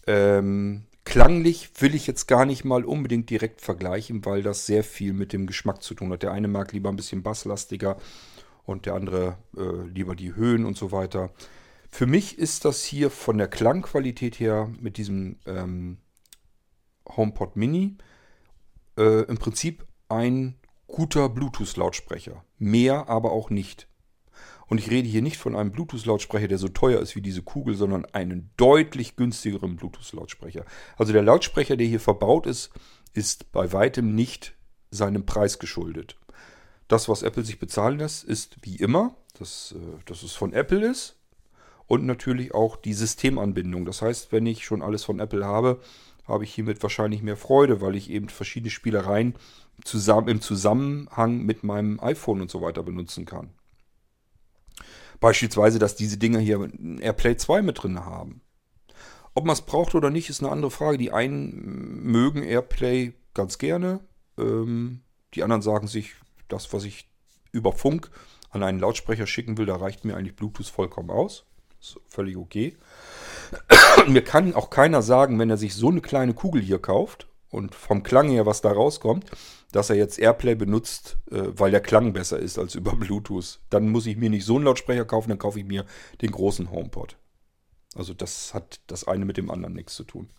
[0.07, 5.14] Ähm, klanglich will ich jetzt gar nicht mal unbedingt direkt vergleichen, weil das sehr viel
[5.14, 6.24] mit dem Geschmack zu tun hat.
[6.24, 7.97] Der eine mag lieber ein bisschen basslastiger
[8.66, 11.32] und der andere äh, lieber die Höhen und so weiter.
[11.89, 15.97] Für mich ist das hier von der Klangqualität her mit diesem ähm,
[17.07, 17.97] HomePod Mini
[18.97, 20.55] äh, im Prinzip ein
[20.88, 22.43] guter Bluetooth-Lautsprecher.
[22.57, 23.88] Mehr aber auch nicht.
[24.68, 27.76] Und ich rede hier nicht von einem Bluetooth-Lautsprecher, der so teuer ist wie diese Kugel,
[27.76, 30.66] sondern einen deutlich günstigeren Bluetooth-Lautsprecher.
[30.97, 32.72] Also der Lautsprecher, der hier verbaut ist,
[33.14, 34.53] ist bei weitem nicht
[34.91, 36.18] seinem Preis geschuldet.
[36.88, 40.86] Das, was Apple sich bezahlen lässt, ist wie immer, dass, äh, dass es von Apple
[40.86, 41.16] ist
[41.88, 43.86] und natürlich auch die Systemanbindung.
[43.86, 45.80] Das heißt, wenn ich schon alles von Apple habe,
[46.28, 49.36] habe ich hiermit wahrscheinlich mehr Freude, weil ich eben verschiedene Spielereien
[49.84, 53.49] zusammen, im Zusammenhang mit meinem iPhone und so weiter benutzen kann.
[55.24, 56.70] Beispielsweise, dass diese Dinger hier
[57.00, 58.42] AirPlay 2 mit drin haben.
[59.34, 60.98] Ob man es braucht oder nicht, ist eine andere Frage.
[60.98, 64.02] Die einen mögen Airplay ganz gerne.
[64.38, 65.00] Ähm,
[65.34, 66.16] die anderen sagen sich,
[66.50, 67.10] das, was ich
[67.54, 68.12] über Funk
[68.50, 71.46] an einen Lautsprecher schicken will, da reicht mir eigentlich Bluetooth vollkommen aus.
[71.80, 72.76] Ist völlig okay.
[74.10, 77.76] mir kann auch keiner sagen, wenn er sich so eine kleine Kugel hier kauft und
[77.76, 79.30] vom Klang her, was da rauskommt,
[79.72, 83.60] dass er jetzt Airplay benutzt, äh, weil der Klang besser ist als über Bluetooth.
[83.70, 85.86] Dann muss ich mir nicht so einen Lautsprecher kaufen, dann kaufe ich mir
[86.22, 87.18] den großen HomePod.
[87.95, 90.30] Also das hat das eine mit dem anderen nichts zu tun.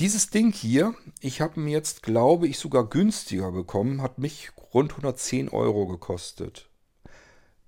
[0.00, 4.90] Dieses Ding hier, ich habe mir jetzt, glaube ich, sogar günstiger bekommen, hat mich rund
[4.90, 6.68] 110 Euro gekostet.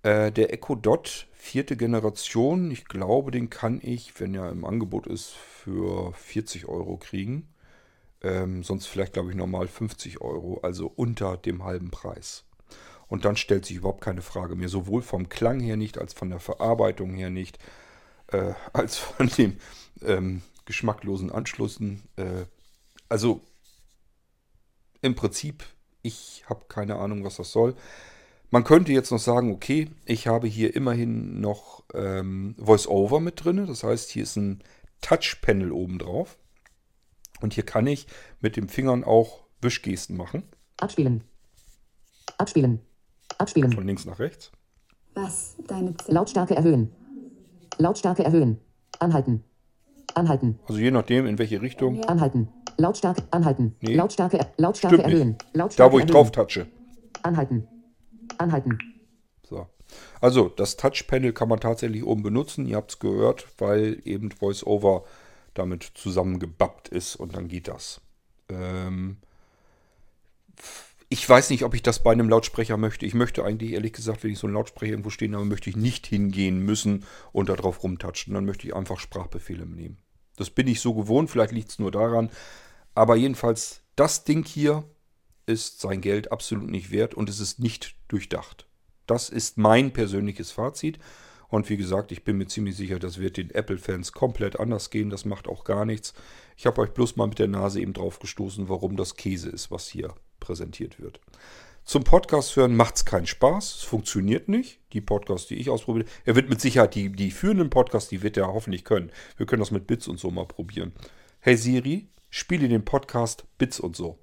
[0.02, 5.06] Äh, der Echo Dot vierte Generation, ich glaube, den kann ich, wenn er im Angebot
[5.06, 7.48] ist, für 40 Euro kriegen.
[8.20, 12.44] Ähm, sonst vielleicht, glaube ich, normal 50 Euro, also unter dem halben Preis.
[13.06, 16.28] Und dann stellt sich überhaupt keine Frage mehr, sowohl vom Klang her nicht, als von
[16.28, 17.58] der Verarbeitung her nicht,
[18.26, 19.56] äh, als von dem
[20.02, 22.02] ähm, geschmacklosen Anschlüssen.
[22.16, 22.44] Äh,
[23.08, 23.40] also
[25.00, 25.64] im Prinzip,
[26.02, 27.74] ich habe keine Ahnung, was das soll.
[28.50, 33.66] Man könnte jetzt noch sagen, okay, ich habe hier immerhin noch ähm, VoiceOver mit drin.
[33.66, 34.62] Das heißt, hier ist ein
[35.02, 36.38] Touch-Panel oben drauf.
[37.40, 38.06] Und hier kann ich
[38.40, 40.44] mit den Fingern auch Wischgesten machen.
[40.78, 41.24] Abspielen.
[42.38, 42.80] Abspielen.
[43.36, 43.72] Abspielen.
[43.72, 44.50] Von links nach rechts.
[45.14, 46.90] Was deine Z Lautstärke erhöhen.
[47.78, 48.58] Lautstärke erhöhen.
[48.98, 49.44] Anhalten.
[50.14, 50.58] Anhalten.
[50.66, 52.02] Also je nachdem, in welche Richtung.
[52.04, 52.48] Anhalten.
[52.78, 53.22] Lautstärke.
[53.30, 53.76] Anhalten.
[53.80, 53.94] Nee.
[53.94, 54.38] Lautstärke.
[54.56, 55.14] Lautstärke Stimmt nicht.
[55.18, 55.38] erhöhen.
[55.52, 56.14] Lautstärke Da, wo ich erhöhen.
[56.14, 56.66] drauf touche.
[57.22, 57.68] Anhalten.
[58.38, 58.78] Anhalten.
[59.42, 59.66] So.
[60.20, 62.66] Also, das Touch-Panel kann man tatsächlich oben benutzen.
[62.66, 65.04] Ihr habt es gehört, weil eben VoiceOver
[65.54, 68.00] damit zusammengebappt ist und dann geht das.
[68.48, 69.18] Ähm
[71.10, 73.06] ich weiß nicht, ob ich das bei einem Lautsprecher möchte.
[73.06, 75.76] Ich möchte eigentlich, ehrlich gesagt, wenn ich so einen Lautsprecher irgendwo stehen habe, möchte ich
[75.76, 78.34] nicht hingehen müssen und da drauf rumtatschen.
[78.34, 79.96] Dann möchte ich einfach Sprachbefehle nehmen.
[80.36, 82.30] Das bin ich so gewohnt, vielleicht liegt es nur daran.
[82.94, 84.84] Aber jedenfalls, das Ding hier
[85.48, 88.66] ist sein Geld absolut nicht wert und es ist nicht durchdacht.
[89.06, 90.98] Das ist mein persönliches Fazit.
[91.48, 95.08] Und wie gesagt, ich bin mir ziemlich sicher, das wird den Apple-Fans komplett anders gehen.
[95.08, 96.12] Das macht auch gar nichts.
[96.56, 99.70] Ich habe euch bloß mal mit der Nase eben drauf gestoßen, warum das Käse ist,
[99.70, 101.20] was hier präsentiert wird.
[101.84, 103.76] Zum Podcast hören macht es keinen Spaß.
[103.76, 104.80] Es funktioniert nicht.
[104.92, 106.04] Die Podcasts, die ich ausprobiere.
[106.26, 109.10] Er wird mit Sicherheit die, die führenden Podcasts, die wird er hoffentlich können.
[109.38, 110.92] Wir können das mit Bits und so mal probieren.
[111.40, 114.18] Hey Siri, spiele den Podcast Bits und so.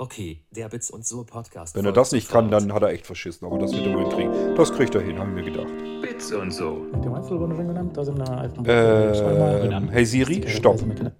[0.00, 1.76] Okay, der Bits und so Podcast.
[1.76, 3.46] Wenn er das nicht kann, dann hat er echt verschissen.
[3.46, 4.54] Aber das wird er wohl hinkriegen.
[4.56, 5.68] Das kriegt er hin, haben wir gedacht.
[6.00, 6.86] Bits und so.
[6.86, 10.80] Dem Einzel wurde schon genannt, da sind wir einfach Ähm, hey Siri, stopp.
[10.80, 11.12] Wir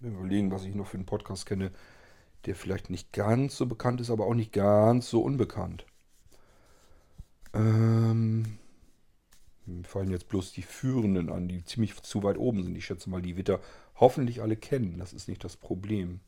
[0.00, 1.70] Wir überlegen, was ich noch für einen Podcast kenne,
[2.46, 5.86] der vielleicht nicht ganz so bekannt ist, aber auch nicht ganz so unbekannt.
[7.54, 8.58] Ähm,
[9.64, 12.74] mir fallen jetzt bloß die Führenden an, die ziemlich zu weit oben sind.
[12.74, 13.60] Ich schätze mal, die wird er
[13.94, 14.98] hoffentlich alle kennen.
[14.98, 16.18] Das ist nicht das Problem.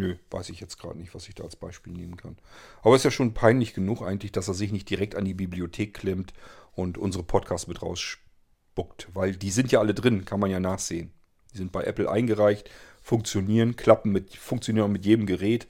[0.00, 2.38] Nö, weiß ich jetzt gerade nicht, was ich da als Beispiel nehmen kann.
[2.82, 5.34] Aber es ist ja schon peinlich genug eigentlich, dass er sich nicht direkt an die
[5.34, 6.32] Bibliothek klemmt
[6.72, 9.08] und unsere Podcasts mit rausspuckt.
[9.12, 11.12] Weil die sind ja alle drin, kann man ja nachsehen.
[11.52, 12.70] Die sind bei Apple eingereicht,
[13.02, 15.68] funktionieren, klappen mit, funktionieren mit jedem Gerät.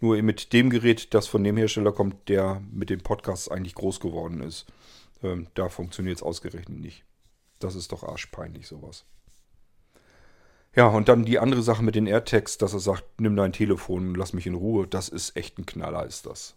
[0.00, 4.00] Nur mit dem Gerät, das von dem Hersteller kommt, der mit den Podcasts eigentlich groß
[4.00, 4.66] geworden ist.
[5.22, 7.04] Ähm, da funktioniert es ausgerechnet nicht.
[7.58, 9.04] Das ist doch arschpeinlich, sowas.
[10.76, 14.08] Ja, und dann die andere Sache mit den AirTags, dass er sagt, nimm dein Telefon
[14.08, 14.86] und lass mich in Ruhe.
[14.86, 16.54] Das ist echt ein Knaller, ist das.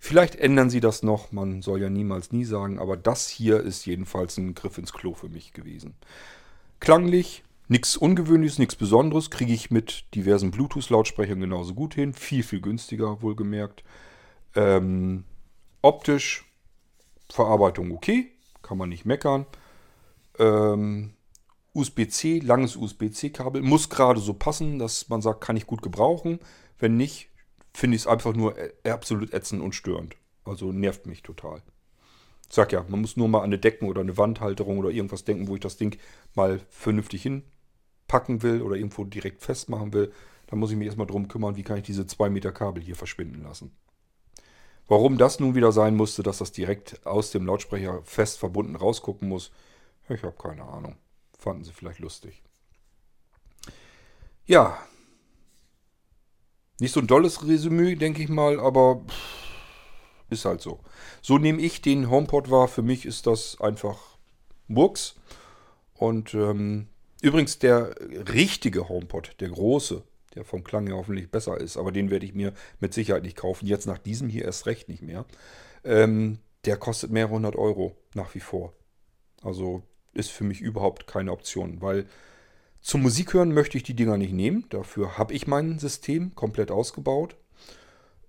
[0.00, 3.86] Vielleicht ändern sie das noch, man soll ja niemals nie sagen, aber das hier ist
[3.86, 5.94] jedenfalls ein Griff ins Klo für mich gewesen.
[6.80, 12.12] Klanglich, nichts Ungewöhnliches, nichts Besonderes, kriege ich mit diversen Bluetooth-Lautsprechern genauso gut hin.
[12.12, 13.84] Viel, viel günstiger, wohlgemerkt.
[14.56, 15.24] Ähm,
[15.82, 16.44] optisch,
[17.30, 19.46] Verarbeitung okay, kann man nicht meckern.
[20.38, 21.14] Ähm,
[21.74, 26.38] USB-C, langes USB-C-Kabel, muss gerade so passen, dass man sagt, kann ich gut gebrauchen.
[26.78, 27.30] Wenn nicht,
[27.72, 30.16] finde ich es einfach nur ä- absolut ätzend und störend.
[30.44, 31.62] Also nervt mich total.
[32.48, 35.24] Ich sag ja, man muss nur mal an eine Decken- oder eine Wandhalterung oder irgendwas
[35.24, 35.96] denken, wo ich das Ding
[36.34, 40.12] mal vernünftig hinpacken will oder irgendwo direkt festmachen will.
[40.48, 42.96] Dann muss ich mich erstmal drum kümmern, wie kann ich diese 2 Meter Kabel hier
[42.96, 43.74] verschwinden lassen.
[44.88, 49.28] Warum das nun wieder sein musste, dass das direkt aus dem Lautsprecher fest verbunden rausgucken
[49.28, 49.50] muss,
[50.08, 50.96] ich habe keine Ahnung.
[51.42, 52.40] Fanden sie vielleicht lustig.
[54.46, 54.78] Ja.
[56.78, 59.04] Nicht so ein dolles Resümee, denke ich mal, aber
[60.30, 60.80] ist halt so.
[61.20, 62.68] So nehme ich den HomePod wahr.
[62.68, 64.18] Für mich ist das einfach
[64.68, 65.16] Murks.
[65.94, 66.88] Und ähm,
[67.20, 67.94] übrigens der
[68.32, 70.02] richtige HomePod, der große,
[70.34, 71.76] der vom Klang her hoffentlich besser ist.
[71.76, 73.66] Aber den werde ich mir mit Sicherheit nicht kaufen.
[73.66, 75.24] Jetzt nach diesem hier erst recht nicht mehr.
[75.84, 78.72] Ähm, der kostet mehrere hundert Euro nach wie vor.
[79.42, 79.82] Also
[80.14, 82.06] ist für mich überhaupt keine Option, weil
[82.80, 84.66] zum Musik hören möchte ich die Dinger nicht nehmen.
[84.70, 87.36] Dafür habe ich mein System komplett ausgebaut.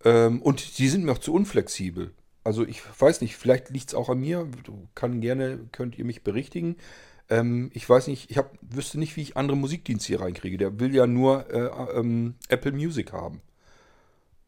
[0.05, 2.11] Ähm, und die sind mir auch zu unflexibel.
[2.43, 4.47] Also ich weiß nicht, vielleicht liegt es auch an mir.
[4.95, 6.75] Kann gerne, könnt ihr mich berichtigen.
[7.29, 10.57] Ähm, ich weiß nicht, ich hab, wüsste nicht, wie ich andere Musikdienste hier reinkriege.
[10.57, 13.41] Der will ja nur äh, ähm, Apple Music haben.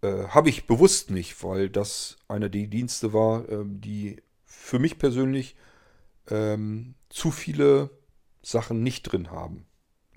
[0.02, 5.00] Äh, habe ich bewusst nicht, weil das einer der Dienste war, ähm, die für mich
[5.00, 5.56] persönlich
[6.30, 7.90] ähm, zu viele
[8.42, 9.66] Sachen nicht drin haben.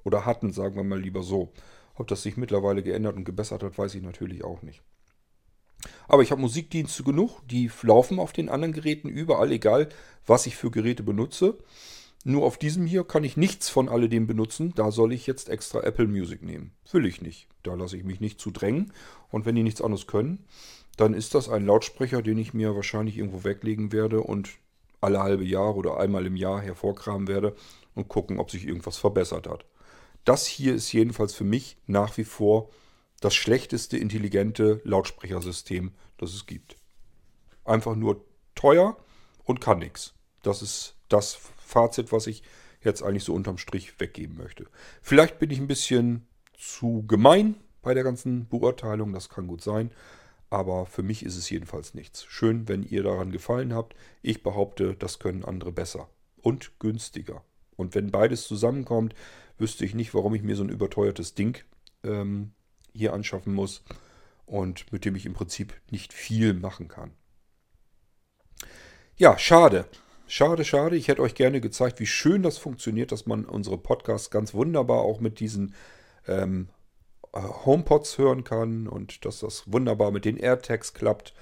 [0.05, 1.53] Oder hatten, sagen wir mal lieber so.
[1.95, 4.83] Ob das sich mittlerweile geändert und gebessert hat, weiß ich natürlich auch nicht.
[6.07, 9.89] Aber ich habe Musikdienste genug, die laufen auf den anderen Geräten überall, egal
[10.27, 11.59] was ich für Geräte benutze.
[12.25, 14.73] Nur auf diesem hier kann ich nichts von alledem benutzen.
[14.75, 16.73] Da soll ich jetzt extra Apple Music nehmen.
[16.91, 17.49] Will ich nicht.
[17.63, 18.93] Da lasse ich mich nicht zu drängen.
[19.31, 20.45] Und wenn die nichts anderes können,
[20.97, 24.51] dann ist das ein Lautsprecher, den ich mir wahrscheinlich irgendwo weglegen werde und
[25.01, 27.55] alle halbe Jahr oder einmal im Jahr hervorkramen werde
[27.95, 29.65] und gucken, ob sich irgendwas verbessert hat.
[30.25, 32.71] Das hier ist jedenfalls für mich nach wie vor
[33.21, 36.77] das schlechteste intelligente Lautsprechersystem, das es gibt.
[37.65, 38.25] Einfach nur
[38.55, 38.97] teuer
[39.45, 40.15] und kann nichts.
[40.43, 42.43] Das ist das Fazit, was ich
[42.83, 44.67] jetzt eigentlich so unterm Strich weggeben möchte.
[45.03, 46.27] Vielleicht bin ich ein bisschen
[46.57, 49.91] zu gemein bei der ganzen Beurteilung, das kann gut sein,
[50.51, 52.25] aber für mich ist es jedenfalls nichts.
[52.25, 53.95] Schön, wenn ihr daran gefallen habt.
[54.23, 56.09] Ich behaupte, das können andere besser
[56.41, 57.45] und günstiger.
[57.77, 59.15] Und wenn beides zusammenkommt,
[59.59, 61.63] wüsste ich nicht, warum ich mir so ein überteuertes Ding
[62.03, 62.53] ähm,
[62.93, 63.85] hier anschaffen muss
[64.47, 67.13] und mit dem ich im Prinzip nicht viel machen kann.
[69.17, 69.85] Ja, schade.
[70.27, 70.97] Schade, schade.
[70.97, 75.01] Ich hätte euch gerne gezeigt, wie schön das funktioniert, dass man unsere Podcasts ganz wunderbar
[75.01, 75.75] auch mit diesen
[76.27, 76.78] ähm, äh,
[77.35, 81.35] HomePods hören kann und dass das wunderbar mit den AirTags klappt.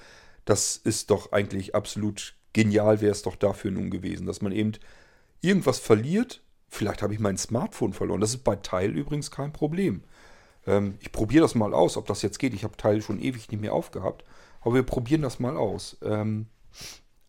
[0.45, 4.73] Das ist doch eigentlich absolut genial, wäre es doch dafür nun gewesen, dass man eben
[5.41, 6.41] irgendwas verliert.
[6.69, 8.21] Vielleicht habe ich mein Smartphone verloren.
[8.21, 10.03] Das ist bei Teil übrigens kein Problem.
[10.65, 12.53] Ähm, ich probiere das mal aus, ob das jetzt geht.
[12.53, 14.23] Ich habe Teil schon ewig nicht mehr aufgehabt.
[14.61, 15.97] Aber wir probieren das mal aus.
[16.01, 16.47] Ähm,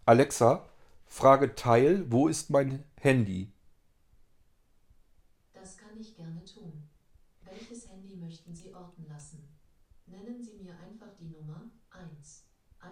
[0.04, 0.68] Alexa,
[1.06, 3.52] frage Teil, wo ist mein Handy?
[5.52, 6.88] Das kann ich gerne tun.
[7.44, 9.46] Welches Handy möchten Sie orten lassen?
[10.06, 12.44] Nennen Sie mir einfach die Nummer 1.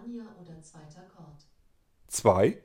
[0.07, 1.45] Anja oder zweiter Kord.
[2.07, 2.63] 2.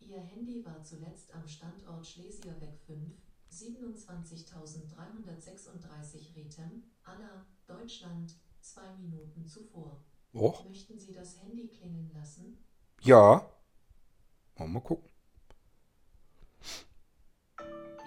[0.00, 3.14] Ihr Handy war zuletzt am Standort Schlesierweg 5,
[3.50, 10.04] 27.336 Rethem, Aller, Deutschland, zwei Minuten zuvor.
[10.34, 12.62] Och, Möchten Sie das Handy klingeln lassen?
[13.02, 13.46] ja.
[14.58, 15.08] Mal, mal gucken.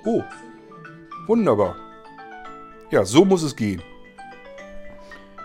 [0.06, 0.22] Oh.
[1.26, 1.76] Wunderbar.
[2.92, 3.82] Ja, so muss es gehen.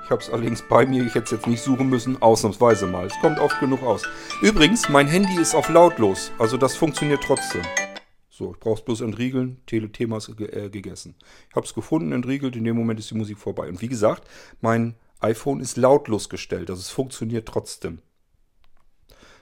[0.09, 1.05] Ich habe es allerdings bei mir.
[1.05, 2.23] Ich hätte es jetzt nicht suchen müssen.
[2.23, 3.05] Ausnahmsweise mal.
[3.09, 4.09] Es kommt oft genug aus.
[4.41, 6.33] Übrigens, mein Handy ist auf lautlos.
[6.39, 7.61] Also das funktioniert trotzdem.
[8.31, 9.61] So, ich brauche es bloß entriegeln.
[9.67, 11.15] Telethema ist ge äh, gegessen.
[11.51, 12.57] Ich habe es gefunden, entriegelt.
[12.57, 13.69] In dem Moment ist die Musik vorbei.
[13.69, 14.27] Und wie gesagt,
[14.63, 16.71] mein iPhone ist lautlos gestellt.
[16.71, 17.99] Also es funktioniert trotzdem.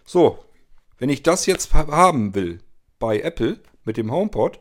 [0.05, 0.41] So,
[0.99, 2.59] wenn ich das jetzt ha- haben will
[2.99, 4.59] bei Apple mit dem HomePod,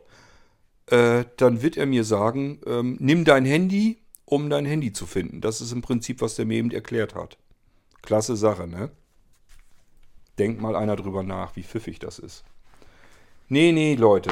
[0.86, 5.40] äh, dann wird er mir sagen, ähm, nimm dein Handy, um dein Handy zu finden.
[5.40, 7.38] Das ist im Prinzip, was der mir eben erklärt hat.
[8.02, 8.90] Klasse Sache, ne?
[10.38, 12.44] Denkt mal einer drüber nach, wie pfiffig das ist.
[13.48, 14.30] Nee, nee, Leute.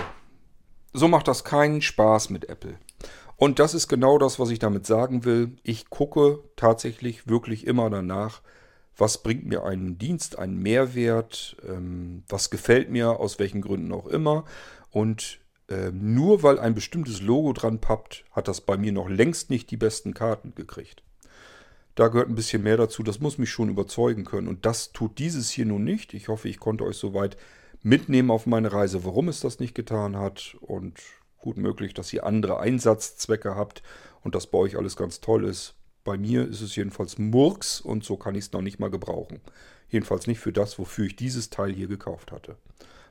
[0.92, 2.78] So macht das keinen Spaß mit Apple.
[3.36, 5.57] Und das ist genau das, was ich damit sagen will.
[5.62, 8.42] Ich gucke tatsächlich wirklich immer danach,
[8.97, 14.07] was bringt mir einen Dienst, einen Mehrwert, ähm, was gefällt mir, aus welchen Gründen auch
[14.07, 14.45] immer.
[14.90, 19.51] Und ähm, nur weil ein bestimmtes Logo dran pappt, hat das bei mir noch längst
[19.51, 21.03] nicht die besten Karten gekriegt.
[21.95, 24.49] Da gehört ein bisschen mehr dazu, das muss mich schon überzeugen können.
[24.49, 26.12] Und das tut dieses hier nun nicht.
[26.12, 27.37] Ich hoffe, ich konnte euch soweit
[27.83, 30.57] mitnehmen auf meine Reise, warum es das nicht getan hat.
[30.61, 31.01] Und
[31.39, 33.83] gut möglich, dass ihr andere Einsatzzwecke habt
[34.23, 35.75] und das bei euch alles ganz toll ist.
[36.03, 39.41] Bei mir ist es jedenfalls Murks und so kann ich es noch nicht mal gebrauchen.
[39.89, 42.57] Jedenfalls nicht für das, wofür ich dieses Teil hier gekauft hatte.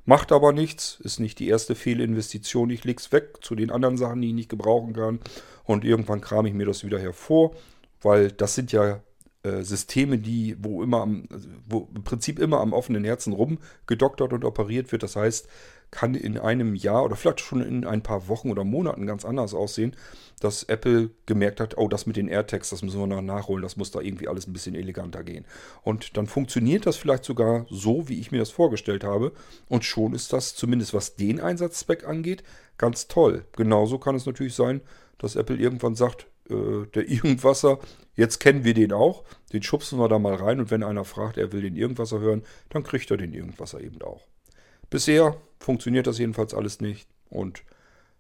[0.06, 2.70] Macht aber nichts, ist nicht die erste Fehlinvestition.
[2.70, 5.20] Ich leg's weg zu den anderen Sachen, die ich nicht gebrauchen kann.
[5.64, 7.56] Und irgendwann kram ich mir das wieder hervor,
[8.02, 9.02] weil das sind ja
[9.44, 14.34] äh, Systeme, die, wo immer am, also wo im Prinzip immer am offenen Herzen rumgedoktert
[14.34, 15.04] und operiert wird.
[15.04, 15.48] Das heißt,
[15.92, 19.54] kann in einem Jahr oder vielleicht schon in ein paar Wochen oder Monaten ganz anders
[19.54, 19.96] aussehen,
[20.40, 23.78] dass Apple gemerkt hat, oh, das mit den AirTags, das müssen wir noch nachholen, das
[23.78, 25.46] muss da irgendwie alles ein bisschen eleganter gehen.
[25.84, 29.34] Und dann funktioniert das vielleicht sogar so, wie ich mir das vorgestellt habe.
[29.70, 32.44] Und schon ist das, zumindest was den Einsatzzweck angeht,
[32.78, 33.46] ganz toll.
[33.56, 34.82] Genauso kann es natürlich sein,
[35.20, 37.80] dass Apple irgendwann sagt, äh, der Irgendwasser,
[38.16, 41.38] jetzt kennen wir den auch, den schubsen wir da mal rein und wenn einer fragt,
[41.38, 44.28] er will den Irgendwasser hören, dann kriegt er den Irgendwasser eben auch.
[44.90, 47.64] Bisher funktioniert das jedenfalls alles nicht und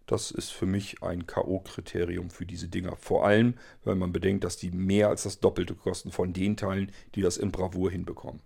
[0.06, 2.98] das ist für mich ein K.O.-Kriterium für diese Dinger.
[2.98, 6.92] Vor allem, wenn man bedenkt, dass die mehr als das Doppelte kosten von den Teilen,
[7.16, 8.42] die das in Bravour hinbekommen.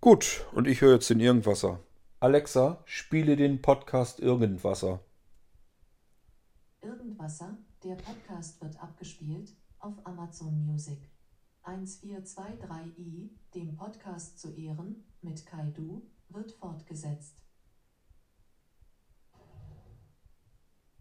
[0.00, 1.78] Gut, und ich höre jetzt den Irgendwasser.
[2.18, 5.00] Alexa, spiele den Podcast Irgendwasser.
[6.82, 10.98] Irgendwasser, der Podcast wird abgespielt auf Amazon Music.
[11.62, 17.36] 1423i, dem Podcast zu Ehren, mit Kaidu, wird fortgesetzt.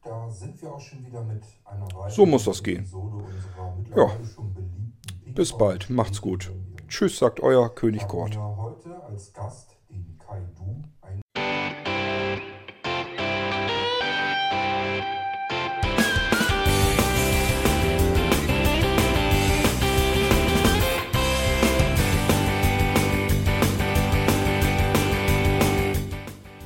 [0.03, 2.81] Da sind wir auch schon wieder mit einer weiteren So muss das gehen.
[2.81, 6.51] Episode unserer mittlerweile schon beliebten Ping Bis bald, macht's gut.
[6.89, 8.37] Tschüss, sagt euer König Kort.
[8.37, 10.41] heute als Gast den Kai